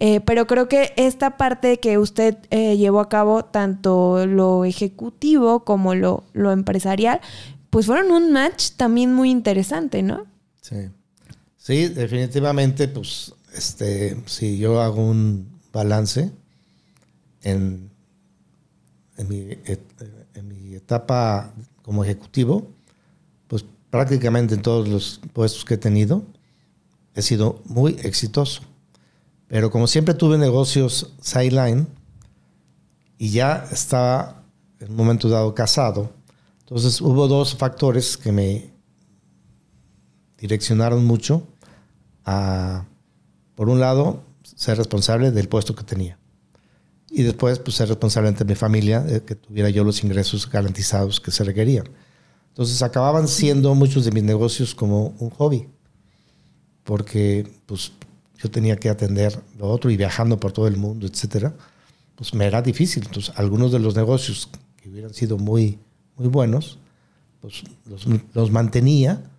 Eh, 0.00 0.20
pero 0.20 0.46
creo 0.46 0.68
que 0.68 0.92
esta 0.96 1.36
parte 1.36 1.78
que 1.78 1.98
usted 1.98 2.36
eh, 2.50 2.76
llevó 2.76 3.00
a 3.00 3.08
cabo, 3.08 3.44
tanto 3.44 4.26
lo 4.26 4.64
ejecutivo 4.64 5.64
como 5.64 5.94
lo, 5.94 6.24
lo 6.32 6.52
empresarial, 6.52 7.20
pues 7.70 7.86
fueron 7.86 8.10
un 8.10 8.32
match 8.32 8.72
también 8.76 9.12
muy 9.12 9.30
interesante, 9.30 10.02
¿no? 10.02 10.26
Sí. 10.60 10.76
Sí, 11.56 11.88
definitivamente, 11.88 12.88
pues 12.88 13.32
este, 13.56 14.16
si 14.26 14.58
yo 14.58 14.82
hago 14.82 15.02
un 15.02 15.48
balance 15.72 16.30
en, 17.42 17.90
en, 19.16 19.28
mi, 19.28 19.48
etapa 20.76 21.52
como 21.82 22.04
ejecutivo, 22.04 22.70
pues 23.48 23.64
prácticamente 23.90 24.54
en 24.54 24.62
todos 24.62 24.88
los 24.88 25.20
puestos 25.32 25.64
que 25.64 25.74
he 25.74 25.78
tenido, 25.78 26.22
he 27.14 27.22
sido 27.22 27.62
muy 27.66 27.96
exitoso. 28.02 28.62
Pero 29.48 29.70
como 29.70 29.86
siempre 29.86 30.14
tuve 30.14 30.38
negocios 30.38 31.12
sideline 31.20 31.86
y 33.18 33.30
ya 33.30 33.66
estaba 33.70 34.42
en 34.80 34.90
un 34.90 34.96
momento 34.96 35.28
dado 35.28 35.54
casado, 35.54 36.10
entonces 36.60 37.00
hubo 37.00 37.28
dos 37.28 37.54
factores 37.54 38.16
que 38.16 38.32
me 38.32 38.70
direccionaron 40.38 41.04
mucho 41.04 41.46
a 42.24 42.84
por 43.54 43.68
un 43.68 43.80
lado, 43.80 44.22
ser 44.42 44.78
responsable 44.78 45.30
del 45.30 45.48
puesto 45.48 45.74
que 45.74 45.84
tenía. 45.84 46.18
Y 47.16 47.22
después, 47.22 47.60
pues, 47.60 47.76
ser 47.76 47.88
responsable 47.88 48.28
ante 48.28 48.44
mi 48.44 48.56
familia, 48.56 48.98
de 48.98 49.22
que 49.22 49.36
tuviera 49.36 49.70
yo 49.70 49.84
los 49.84 50.02
ingresos 50.02 50.50
garantizados 50.50 51.20
que 51.20 51.30
se 51.30 51.44
requerían. 51.44 51.88
Entonces, 52.48 52.82
acababan 52.82 53.28
siendo 53.28 53.72
muchos 53.76 54.04
de 54.04 54.10
mis 54.10 54.24
negocios 54.24 54.74
como 54.74 55.14
un 55.20 55.30
hobby. 55.30 55.68
Porque, 56.82 57.48
pues, 57.66 57.92
yo 58.42 58.50
tenía 58.50 58.76
que 58.76 58.88
atender 58.88 59.40
lo 59.58 59.68
otro 59.68 59.92
y 59.92 59.96
viajando 59.96 60.40
por 60.40 60.50
todo 60.50 60.66
el 60.66 60.76
mundo, 60.76 61.06
etcétera, 61.06 61.54
pues 62.16 62.34
me 62.34 62.46
era 62.46 62.60
difícil. 62.62 63.04
Entonces, 63.06 63.32
algunos 63.36 63.70
de 63.70 63.78
los 63.78 63.94
negocios 63.94 64.48
que 64.82 64.88
hubieran 64.88 65.14
sido 65.14 65.38
muy, 65.38 65.78
muy 66.16 66.26
buenos, 66.26 66.78
pues 67.40 67.62
los 68.34 68.50
mantenía 68.50 69.30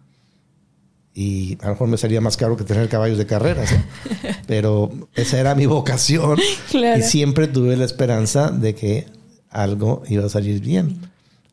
y 1.17 1.57
a 1.61 1.67
lo 1.67 1.71
mejor 1.71 1.87
me 1.87 1.97
sería 1.97 2.19
más 2.19 2.35
caro 2.35 2.57
que 2.57 2.65
tener 2.65 2.89
caballos 2.89 3.17
de 3.17 3.25
carreras, 3.25 3.73
pero 4.47 4.91
esa 5.15 5.39
era 5.39 5.55
mi 5.55 5.65
vocación 5.65 6.37
y 6.73 7.01
siempre 7.03 7.47
tuve 7.47 7.77
la 7.77 7.85
esperanza 7.85 8.51
de 8.51 8.75
que 8.75 9.07
algo 9.49 10.03
iba 10.09 10.25
a 10.25 10.29
salir 10.29 10.59
bien. 10.59 10.99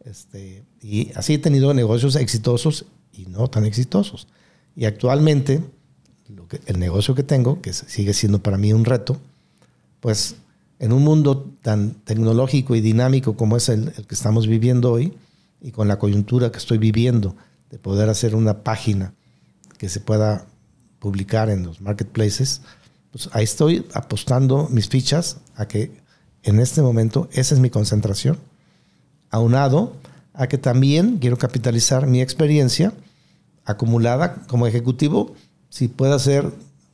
Este, 0.05 0.65
y 0.83 1.13
así 1.15 1.35
he 1.35 1.39
tenido 1.39 1.73
negocios 1.75 2.17
exitosos 2.17 2.87
y 3.13 3.27
no 3.27 3.49
tan 3.49 3.65
exitosos. 3.65 4.27
Y 4.75 4.85
actualmente, 4.85 5.63
lo 6.29 6.49
que, 6.49 6.61
el 6.67 6.81
negocio 6.81 7.15
que 7.15 7.23
tengo, 7.23 7.63
que 7.63 7.73
sigue 7.73 8.15
siendo 8.15 8.43
para 8.43 8.59
mí 8.59 8.73
un 8.73 8.85
reto, 8.85 9.17
pues 10.01 10.35
en 10.81 10.93
un 10.93 11.05
mundo 11.05 11.49
tan 11.63 11.95
tecnológico 12.05 12.75
y 12.75 12.81
dinámico 12.81 13.37
como 13.37 13.57
es 13.57 13.69
el, 13.69 13.93
el 13.97 14.09
que 14.09 14.17
estamos 14.17 14.49
viviendo 14.49 14.91
hoy, 14.91 15.15
y 15.61 15.71
con 15.71 15.87
la 15.87 16.01
coyuntura 16.01 16.51
que 16.51 16.59
estoy 16.59 16.79
viviendo, 16.79 17.37
de 17.71 17.79
poder 17.79 18.09
hacer 18.09 18.35
una 18.35 18.65
página 18.65 19.15
que 19.83 19.89
se 19.89 19.99
pueda 19.99 20.47
publicar 21.01 21.51
en 21.51 21.65
los 21.65 21.81
marketplaces, 21.81 22.61
pues 23.11 23.29
ahí 23.33 23.43
estoy 23.43 23.85
apostando 23.95 24.69
mis 24.71 24.89
fichas 24.89 25.39
a 25.57 25.67
que 25.67 25.91
en 26.45 26.61
este 26.61 26.83
momento 26.83 27.29
esa 27.33 27.57
es 27.57 27.61
mi 27.61 27.69
concentración, 27.69 28.39
aunado 29.29 29.97
a 30.35 30.47
que 30.47 30.57
también 30.57 31.19
quiero 31.19 31.37
capitalizar 31.37 32.07
mi 32.07 32.21
experiencia 32.21 32.93
acumulada 33.65 34.47
como 34.47 34.69
ejecutivo, 34.69 35.35
si 35.69 35.89
pueda 35.89 36.17
ser 36.21 36.49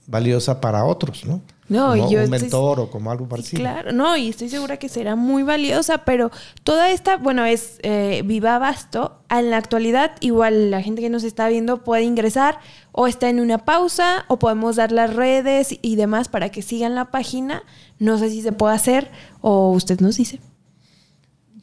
valiosa 0.07 0.63
para 0.63 0.87
otros, 0.87 1.27
¿no? 1.27 1.43
No, 1.69 1.91
como 1.91 2.11
yo 2.11 2.23
un 2.25 2.31
mentor 2.31 2.81
o 2.81 2.91
como 2.91 3.11
algo 3.11 3.29
parecido. 3.29 3.61
Claro, 3.61 3.93
no, 3.93 4.17
y 4.17 4.31
estoy 4.31 4.49
segura 4.49 4.79
que 4.79 4.89
será 4.89 5.17
muy 5.17 5.43
valiosa, 5.43 5.99
pero 5.99 6.31
toda 6.65 6.91
esta, 6.91 7.17
bueno, 7.19 7.45
es 7.45 7.79
eh, 7.83 8.23
Viva 8.25 8.59
Basto. 8.59 9.19
En 9.29 9.51
la 9.51 9.59
actualidad, 9.59 10.13
igual 10.21 10.71
la 10.71 10.81
gente 10.83 11.03
que 11.03 11.11
nos 11.11 11.25
está 11.25 11.47
viendo 11.49 11.85
puede 11.85 12.05
ingresar 12.05 12.59
o 12.93 13.07
está 13.07 13.29
en 13.29 13.39
una 13.41 13.59
pausa 13.59 14.25
o 14.29 14.39
podemos 14.39 14.77
dar 14.77 14.93
las 14.93 15.15
redes 15.15 15.79
y 15.83 15.97
demás 15.97 16.29
para 16.29 16.49
que 16.49 16.63
sigan 16.63 16.95
la 16.95 17.11
página. 17.11 17.63
No 17.99 18.17
sé 18.17 18.31
si 18.31 18.41
se 18.41 18.53
puede 18.53 18.75
hacer 18.75 19.11
o 19.43 19.71
usted 19.73 20.01
nos 20.01 20.17
dice. 20.17 20.41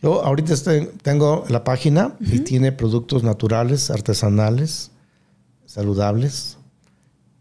Yo 0.04 0.24
ahorita 0.24 0.54
estoy- 0.54 0.90
tengo 1.02 1.46
la 1.50 1.64
página 1.64 2.16
y 2.20 2.40
tiene 2.42 2.72
productos 2.72 3.24
naturales, 3.24 3.90
artesanales, 3.90 4.92
saludables 5.66 6.58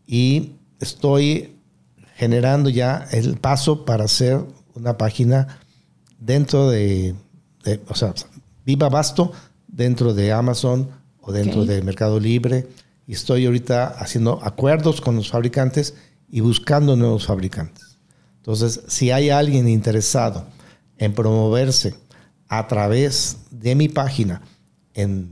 y 0.07 0.53
estoy 0.81 1.54
generando 2.25 2.71
ya 2.71 3.07
el 3.13 3.37
paso 3.37 3.85
para 3.85 4.05
hacer 4.05 4.41
una 4.75 4.97
página 4.97 5.59
dentro 6.19 6.71
de, 6.71 7.15
de- 7.65 7.81
o 7.87 7.95
sea, 7.95 8.15
Viva 8.65 8.89
Basto 8.89 9.31
dentro 9.69 10.15
de 10.15 10.33
Amazon 10.33 10.89
o 11.21 11.33
dentro 11.33 11.67
de 11.67 11.83
Mercado 11.83 12.19
Libre 12.19 12.67
y 13.07 13.13
estoy 13.13 13.45
ahorita 13.45 13.89
haciendo 13.89 14.41
acuerdos 14.43 15.03
con 15.03 15.17
los 15.17 15.29
fabricantes 15.31 15.95
y 16.31 16.41
buscando 16.41 16.97
nuevos 16.97 17.27
fabricantes. 17.27 17.99
Entonces, 18.39 18.81
si 18.89 19.11
hay 19.11 19.29
alguien 19.29 19.69
interesado 19.69 20.47
en 20.97 21.13
promoverse 21.13 21.95
a 22.49 22.67
través 22.69 23.37
de 23.51 23.75
mi 23.75 23.89
página 23.91 24.41
en 24.95 25.31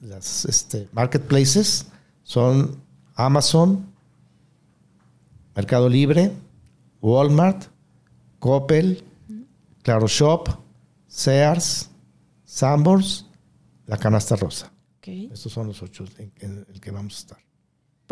las 0.00 0.46
este, 0.46 0.88
marketplaces, 0.92 1.84
son 2.22 2.76
Amazon, 3.14 3.91
Mercado 5.54 5.88
Libre, 5.88 6.32
Walmart, 7.00 7.64
Coppel, 8.38 9.04
Claro 9.82 10.06
Shop, 10.06 10.48
Sears, 11.06 11.90
Sambors, 12.44 13.26
La 13.86 13.96
Canasta 13.96 14.36
Rosa. 14.36 14.72
Ok. 14.98 15.08
Estos 15.32 15.52
son 15.52 15.66
los 15.66 15.82
ocho 15.82 16.04
en, 16.18 16.32
en 16.40 16.66
el 16.72 16.80
que 16.80 16.90
vamos 16.90 17.16
a 17.16 17.18
estar. 17.18 17.51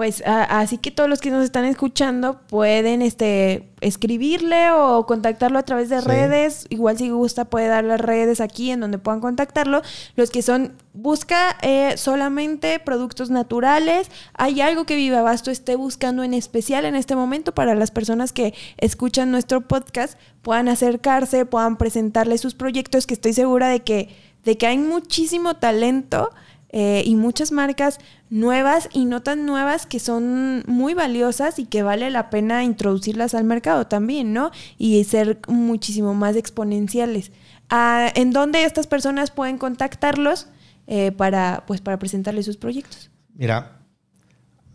Pues 0.00 0.22
a- 0.24 0.60
así 0.60 0.78
que 0.78 0.90
todos 0.90 1.10
los 1.10 1.20
que 1.20 1.30
nos 1.30 1.44
están 1.44 1.66
escuchando 1.66 2.40
pueden 2.48 3.02
este 3.02 3.68
escribirle 3.82 4.70
o 4.70 5.04
contactarlo 5.04 5.58
a 5.58 5.62
través 5.62 5.90
de 5.90 6.00
Sí. 6.00 6.06
redes. 6.08 6.66
Igual 6.70 6.96
si 6.96 7.10
gusta 7.10 7.44
puede 7.44 7.66
dar 7.68 7.84
las 7.84 8.00
redes 8.00 8.40
aquí 8.40 8.70
en 8.70 8.80
donde 8.80 8.96
puedan 8.96 9.20
contactarlo. 9.20 9.82
Los 10.16 10.30
que 10.30 10.40
son, 10.40 10.72
busca 10.94 11.54
eh, 11.60 11.98
solamente 11.98 12.78
productos 12.78 13.28
naturales. 13.28 14.10
¿Hay 14.32 14.62
algo 14.62 14.86
que 14.86 14.96
Viva 14.96 15.20
Basto 15.20 15.50
esté 15.50 15.76
buscando 15.76 16.22
en 16.22 16.32
especial 16.32 16.86
en 16.86 16.94
este 16.96 17.14
momento 17.14 17.52
para 17.52 17.74
las 17.74 17.90
personas 17.90 18.32
que 18.32 18.54
escuchan 18.78 19.30
nuestro 19.30 19.60
podcast? 19.68 20.18
Puedan 20.40 20.68
acercarse, 20.70 21.44
puedan 21.44 21.76
presentarle 21.76 22.38
sus 22.38 22.54
proyectos, 22.54 23.06
que 23.06 23.12
estoy 23.12 23.34
segura 23.34 23.68
de 23.68 23.80
que, 23.80 24.08
de 24.46 24.56
que 24.56 24.66
hay 24.66 24.78
muchísimo 24.78 25.56
talento 25.56 26.30
eh, 26.72 27.02
y 27.04 27.16
muchas 27.16 27.50
marcas 27.50 27.98
nuevas 28.28 28.88
y 28.92 29.04
no 29.04 29.22
tan 29.22 29.44
nuevas 29.44 29.86
que 29.86 29.98
son 29.98 30.62
muy 30.66 30.94
valiosas 30.94 31.58
y 31.58 31.66
que 31.66 31.82
vale 31.82 32.10
la 32.10 32.30
pena 32.30 32.62
introducirlas 32.62 33.34
al 33.34 33.44
mercado 33.44 33.88
también, 33.88 34.32
¿no? 34.32 34.52
Y 34.78 35.02
ser 35.04 35.40
muchísimo 35.48 36.14
más 36.14 36.36
exponenciales. 36.36 37.32
Ah, 37.70 38.12
¿En 38.14 38.30
dónde 38.30 38.64
estas 38.64 38.86
personas 38.86 39.32
pueden 39.32 39.58
contactarlos 39.58 40.46
eh, 40.86 41.10
para, 41.10 41.64
pues, 41.66 41.80
para 41.80 41.98
presentarles 41.98 42.46
sus 42.46 42.56
proyectos? 42.56 43.10
Mira, 43.34 43.80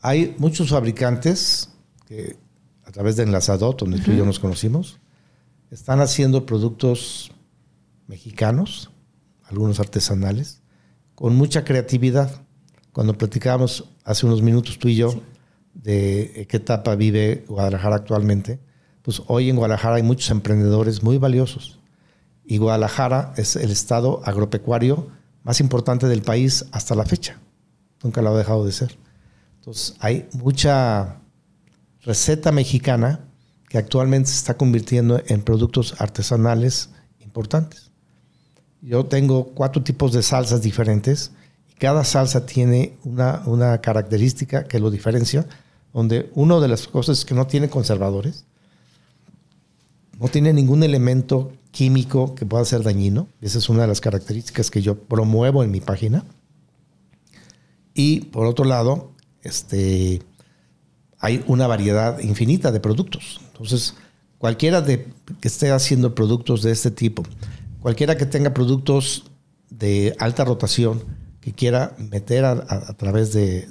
hay 0.02 0.36
muchos 0.38 0.70
fabricantes 0.70 1.70
que 2.08 2.38
a 2.84 2.92
través 2.92 3.16
de 3.16 3.24
Enlazadot, 3.24 3.80
donde 3.80 4.00
tú 4.00 4.12
y 4.12 4.18
yo 4.18 4.26
nos 4.26 4.40
conocimos, 4.40 5.00
están 5.72 6.02
haciendo 6.02 6.46
productos 6.46 7.32
mexicanos, 8.08 8.92
algunos 9.44 9.80
artesanales, 9.80 10.62
con 11.16 11.36
mucha 11.36 11.64
creatividad. 11.64 12.42
Cuando 12.92 13.18
platicábamos 13.18 13.90
hace 14.04 14.26
unos 14.26 14.42
minutos 14.42 14.78
tú 14.80 14.88
y 14.88 14.96
yo 14.96 15.22
de 15.74 16.46
qué 16.50 16.58
etapa 16.58 16.96
vive 16.96 17.44
Guadalajara 17.48 17.98
actualmente, 17.98 18.60
pues 19.02 19.22
hoy 19.28 19.50
en 19.50 19.56
Guadalajara 19.56 19.96
hay 19.96 20.04
muchos 20.04 20.30
emprendedores 20.32 21.04
muy 21.04 21.18
valiosos. 21.18 21.80
Y 22.46 22.58
Guadalajara 22.58 23.34
es 23.38 23.56
el 23.56 23.72
estado 23.72 24.22
agropecuario 24.24 25.08
más 25.44 25.60
importante 25.60 26.08
del 26.08 26.22
país 26.22 26.66
hasta 26.72 26.96
la 26.96 27.06
fecha. 27.06 27.40
Nunca 28.04 28.22
lo 28.22 28.30
ha 28.30 28.38
dejado 28.38 28.66
de 28.66 28.72
ser. 28.72 28.98
Entonces 29.56 29.96
hay 30.00 30.28
mucha 30.34 31.22
receta 32.02 32.52
mexicana 32.52 33.20
que 33.68 33.78
actualmente 33.78 34.30
se 34.30 34.38
está 34.38 34.58
convirtiendo 34.58 35.22
en 35.28 35.42
productos 35.42 36.00
artesanales 36.00 36.92
importantes. 37.20 37.85
Yo 38.82 39.06
tengo 39.06 39.46
cuatro 39.48 39.84
tipos 39.84 40.14
de 40.14 40.22
salsas 40.22 40.62
diferentes 40.62 41.32
y 41.72 41.74
cada 41.76 42.04
salsa 42.04 42.46
tiene 42.46 42.98
una, 43.04 43.44
una 43.46 43.82
característica 43.82 44.66
que 44.66 44.80
lo 44.80 44.92
diferencia, 44.92 45.48
donde 45.94 46.30
una 46.36 46.60
de 46.60 46.68
las 46.68 46.88
cosas 46.88 47.20
es 47.20 47.26
que 47.26 47.36
no 47.36 47.48
tiene 47.48 47.70
conservadores, 47.70 48.46
no 50.20 50.28
tiene 50.28 50.54
ningún 50.54 50.84
elemento 50.84 51.52
químico 51.72 52.36
que 52.36 52.46
pueda 52.46 52.64
ser 52.66 52.84
dañino. 52.84 53.28
Esa 53.42 53.58
es 53.58 53.70
una 53.70 53.82
de 53.82 53.88
las 53.88 54.02
características 54.02 54.72
que 54.72 54.82
yo 54.82 54.98
promuevo 54.98 55.64
en 55.64 55.72
mi 55.72 55.82
página. 55.82 56.24
Y 57.94 58.22
por 58.22 58.46
otro 58.46 58.66
lado, 58.66 59.12
este, 59.42 60.22
hay 61.20 61.44
una 61.48 61.68
variedad 61.68 62.20
infinita 62.20 62.72
de 62.72 62.80
productos. 62.80 63.42
Entonces, 63.52 63.96
cualquiera 64.38 64.82
de, 64.82 65.08
que 65.42 65.48
esté 65.48 65.72
haciendo 65.72 66.16
productos 66.16 66.62
de 66.62 66.72
este 66.72 66.92
tipo, 66.92 67.24
cualquiera 67.86 68.18
que 68.18 68.26
tenga 68.26 68.52
productos 68.52 69.26
de 69.70 70.16
alta 70.18 70.44
rotación, 70.44 71.04
que 71.40 71.54
quiera 71.54 71.96
meter 72.00 72.44
a, 72.44 72.66
través 72.98 73.32
de- 73.32 73.68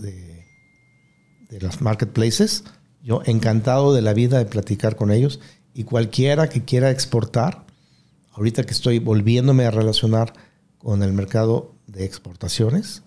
de 1.50 1.60
las 1.60 1.80
marketplaces, 1.80 2.62
yo 3.02 3.22
encantado 3.26 3.92
de 3.92 4.02
la 4.02 4.14
vida 4.14 4.38
de 4.38 4.44
platicar 4.44 4.94
con 4.94 5.10
ellos. 5.10 5.40
Y 5.74 5.82
cualquiera 5.82 6.48
que 6.48 6.64
quiera 6.64 6.92
exportar, 6.92 7.66
ahorita 8.34 8.62
que 8.62 8.70
estoy 8.70 9.00
volviéndome 9.00 9.64
a 9.64 9.72
relacionar 9.72 10.32
con 10.78 11.02
el 11.02 11.12
mercado 11.12 11.74
de 11.88 12.04
exportaciones, 12.04 13.02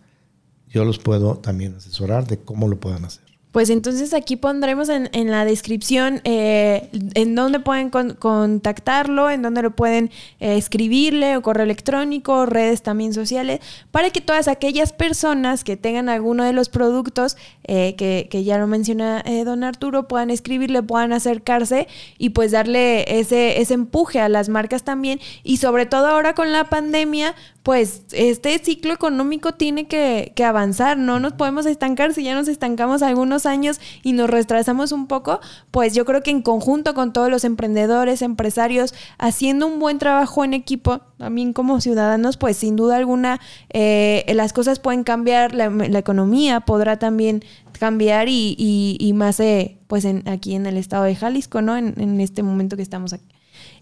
yo 0.68 0.84
los 0.84 1.00
puedo 1.00 1.38
también 1.38 1.76
asesorar 1.76 2.28
de 2.28 2.38
cómo 2.40 2.68
lo 2.68 2.82
puedan 2.82 3.06
hacer. 3.06 3.27
Pues 3.58 3.72
entonces 3.72 4.14
aquí 4.14 4.36
pondremos 4.36 4.88
en, 4.88 5.10
en 5.14 5.32
la 5.32 5.44
descripción 5.44 6.22
eh, 6.26 6.90
en 7.16 7.34
dónde 7.34 7.60
pueden 7.60 7.90
con- 7.90 8.14
contactarlo, 8.14 9.32
en 9.32 9.42
dónde 9.42 9.64
lo 9.64 9.72
pueden 9.76 10.12
eh, 10.40 10.58
escribirle 10.58 11.36
o 11.38 11.42
correo 11.42 11.64
electrónico, 11.64 12.46
redes 12.46 12.84
también 12.84 13.14
sociales, 13.14 13.62
para 13.90 14.12
que 14.12 14.22
todas 14.22 14.48
aquellas 14.48 14.94
personas 14.94 15.64
que 15.64 15.76
tengan 15.76 16.08
alguno 16.08 16.44
de 16.44 16.54
los 16.54 16.70
productos 16.70 17.36
eh, 17.64 17.96
que, 17.98 18.28
que 18.30 18.44
ya 18.44 18.60
lo 18.60 18.68
menciona 18.68 19.24
eh, 19.26 19.44
don 19.44 19.64
Arturo 19.64 20.08
puedan 20.08 20.30
escribirle, 20.30 20.84
puedan 20.84 21.12
acercarse 21.12 21.88
y 22.20 22.30
pues 22.30 22.52
darle 22.52 23.20
ese, 23.20 23.60
ese 23.60 23.74
empuje 23.74 24.20
a 24.20 24.30
las 24.30 24.50
marcas 24.50 24.84
también. 24.84 25.20
Y 25.44 25.58
sobre 25.58 25.88
todo 25.88 26.06
ahora 26.06 26.36
con 26.36 26.52
la 26.52 26.66
pandemia 26.66 27.34
pues 27.68 28.04
este 28.14 28.58
ciclo 28.60 28.94
económico 28.94 29.52
tiene 29.56 29.88
que, 29.90 30.32
que 30.38 30.46
avanzar, 30.46 30.98
no 30.98 31.20
nos 31.20 31.34
podemos 31.34 31.66
estancar, 31.66 32.14
si 32.14 32.24
ya 32.24 32.34
nos 32.34 32.48
estancamos 32.48 33.02
algunos 33.02 33.46
años 33.46 33.82
y 34.04 34.14
nos 34.14 34.30
retrasamos 34.30 34.94
un 34.94 35.06
poco, 35.08 35.42
pues 35.70 35.94
yo 35.94 36.06
creo 36.06 36.24
que 36.24 36.32
en 36.32 36.42
conjunto 36.42 36.94
con 36.94 37.12
todos 37.12 37.30
los 37.30 37.44
emprendedores, 37.44 38.22
empresarios, 38.22 38.94
haciendo 39.18 39.68
un 39.68 39.80
buen 39.80 40.00
trabajo 40.00 40.46
en 40.46 40.54
equipo, 40.54 41.02
también 41.18 41.52
como 41.52 41.82
ciudadanos, 41.82 42.38
pues 42.38 42.56
sin 42.56 42.78
duda 42.78 42.96
alguna 42.96 43.42
eh, 43.74 44.24
las 44.34 44.54
cosas 44.54 44.80
pueden 44.80 45.04
cambiar, 45.04 45.54
la, 45.54 45.70
la 45.70 46.00
economía 46.00 46.62
podrá 46.62 47.00
también 47.00 47.44
cambiar 47.78 48.30
y, 48.30 48.56
y- 48.58 48.96
y 48.98 49.12
más 49.12 49.42
eh, 49.42 49.78
pues 49.88 50.06
en, 50.06 50.24
aquí 50.30 50.56
en 50.56 50.68
el 50.68 50.78
estado 50.78 51.04
de 51.04 51.18
Jalisco, 51.18 51.62
¿no? 51.62 51.76
En, 51.76 51.96
en 52.00 52.22
este 52.22 52.44
momento 52.44 52.78
que 52.78 52.82
estamos 52.84 53.12
aquí. 53.12 53.26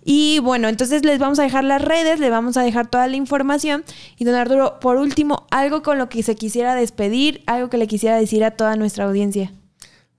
Y 0.08 0.38
bueno, 0.38 0.70
entonces 0.70 1.04
les 1.04 1.18
vamos 1.18 1.40
a 1.40 1.44
dejar 1.44 1.64
las 1.64 1.82
redes, 1.82 2.20
les 2.20 2.30
vamos 2.30 2.58
a 2.58 2.62
dejar 2.62 2.88
toda 2.88 3.08
la 3.08 3.16
información. 3.16 3.84
Y 4.18 4.24
don 4.24 4.36
Arturo, 4.36 4.80
por 4.80 4.98
último, 4.98 5.48
algo 5.50 5.82
con 5.82 5.98
lo 5.98 6.10
que 6.10 6.22
se 6.22 6.36
quisiera 6.36 6.76
despedir, 6.76 7.42
algo 7.48 7.72
que 7.72 7.80
le 7.80 7.88
quisiera 7.88 8.16
decir 8.16 8.44
a 8.44 8.52
toda 8.52 8.76
nuestra 8.76 9.06
audiencia. 9.06 9.52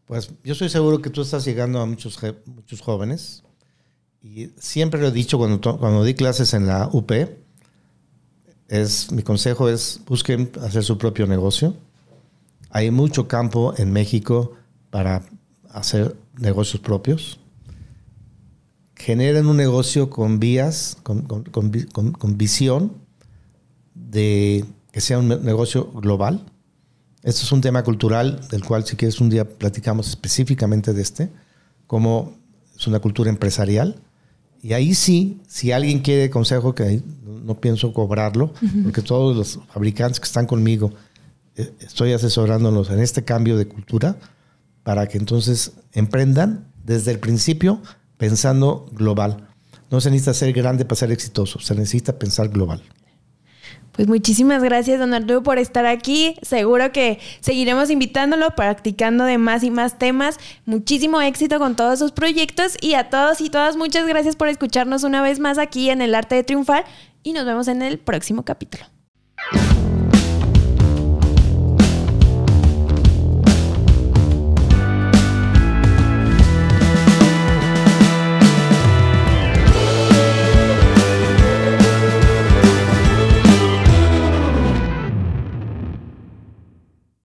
Pues 0.04 0.32
yo 0.42 0.54
estoy 0.54 0.70
seguro 0.70 1.00
que 1.00 1.08
tú 1.08 1.22
estás 1.22 1.44
llegando 1.44 1.80
a 1.80 1.86
muchos, 1.86 2.18
muchos 2.46 2.80
jóvenes 2.80 3.44
y 4.20 4.50
siempre 4.58 5.00
lo 5.00 5.06
he 5.06 5.12
dicho 5.12 5.38
cuando, 5.38 5.78
cuando 5.78 6.02
di 6.02 6.14
clases 6.14 6.52
en 6.52 6.66
la 6.66 6.90
UP, 6.92 7.12
es, 8.66 9.12
mi 9.12 9.22
consejo 9.22 9.68
es 9.68 10.00
busquen 10.04 10.50
hacer 10.62 10.82
su 10.82 10.98
propio 10.98 11.28
negocio. 11.28 11.76
Hay 12.70 12.90
mucho 12.90 13.28
campo 13.28 13.72
en 13.78 13.92
México 13.92 14.54
para 14.90 15.22
hacer 15.70 16.16
negocios 16.38 16.82
propios. 16.82 17.38
Generen 18.96 19.46
un 19.46 19.56
negocio 19.56 20.10
con 20.10 20.40
vías, 20.40 20.96
con, 21.02 21.22
con, 21.22 21.44
con, 21.44 22.12
con 22.12 22.38
visión 22.38 22.92
de 23.94 24.64
que 24.90 25.00
sea 25.00 25.18
un 25.18 25.28
negocio 25.28 25.92
global. 25.92 26.46
Esto 27.22 27.42
es 27.42 27.52
un 27.52 27.60
tema 27.60 27.84
cultural 27.84 28.40
del 28.50 28.64
cual 28.64 28.86
si 28.86 28.96
quieres 28.96 29.20
un 29.20 29.28
día 29.28 29.46
platicamos 29.46 30.08
específicamente 30.08 30.92
de 30.94 31.02
este, 31.02 31.30
como 31.86 32.38
es 32.74 32.86
una 32.86 33.00
cultura 33.00 33.28
empresarial. 33.30 33.96
Y 34.62 34.72
ahí 34.72 34.94
sí, 34.94 35.40
si 35.46 35.72
alguien 35.72 36.00
quiere 36.00 36.30
consejo, 36.30 36.74
que 36.74 37.02
no 37.24 37.60
pienso 37.60 37.92
cobrarlo, 37.92 38.52
porque 38.82 39.02
todos 39.02 39.36
los 39.36 39.60
fabricantes 39.68 40.18
que 40.18 40.24
están 40.24 40.46
conmigo, 40.46 40.92
eh, 41.56 41.72
estoy 41.80 42.12
asesorándolos 42.12 42.90
en 42.90 43.00
este 43.00 43.24
cambio 43.24 43.56
de 43.56 43.68
cultura 43.68 44.16
para 44.82 45.06
que 45.08 45.18
entonces 45.18 45.72
emprendan 45.92 46.72
desde 46.84 47.10
el 47.10 47.18
principio 47.18 47.80
pensando 48.16 48.86
global. 48.92 49.48
No 49.90 50.00
se 50.00 50.10
necesita 50.10 50.34
ser 50.34 50.52
grande 50.52 50.84
para 50.84 50.96
ser 50.96 51.12
exitoso, 51.12 51.60
se 51.60 51.74
necesita 51.74 52.18
pensar 52.18 52.48
global. 52.48 52.82
Pues 53.96 54.08
muchísimas 54.08 54.62
gracias, 54.62 54.98
don 54.98 55.14
Arturo, 55.14 55.42
por 55.42 55.58
estar 55.58 55.86
aquí. 55.86 56.36
Seguro 56.42 56.92
que 56.92 57.18
seguiremos 57.40 57.88
invitándolo, 57.88 58.50
practicando 58.50 59.24
de 59.24 59.38
más 59.38 59.62
y 59.62 59.70
más 59.70 59.98
temas. 59.98 60.38
Muchísimo 60.66 61.22
éxito 61.22 61.58
con 61.58 61.76
todos 61.76 61.98
sus 61.98 62.12
proyectos 62.12 62.76
y 62.82 62.92
a 62.92 63.08
todos 63.08 63.40
y 63.40 63.48
todas 63.48 63.76
muchas 63.76 64.06
gracias 64.06 64.36
por 64.36 64.48
escucharnos 64.48 65.02
una 65.02 65.22
vez 65.22 65.40
más 65.40 65.56
aquí 65.56 65.88
en 65.88 66.02
El 66.02 66.14
Arte 66.14 66.34
de 66.34 66.44
Triunfar 66.44 66.84
y 67.22 67.32
nos 67.32 67.46
vemos 67.46 67.68
en 67.68 67.80
el 67.80 67.98
próximo 67.98 68.44
capítulo. 68.44 68.84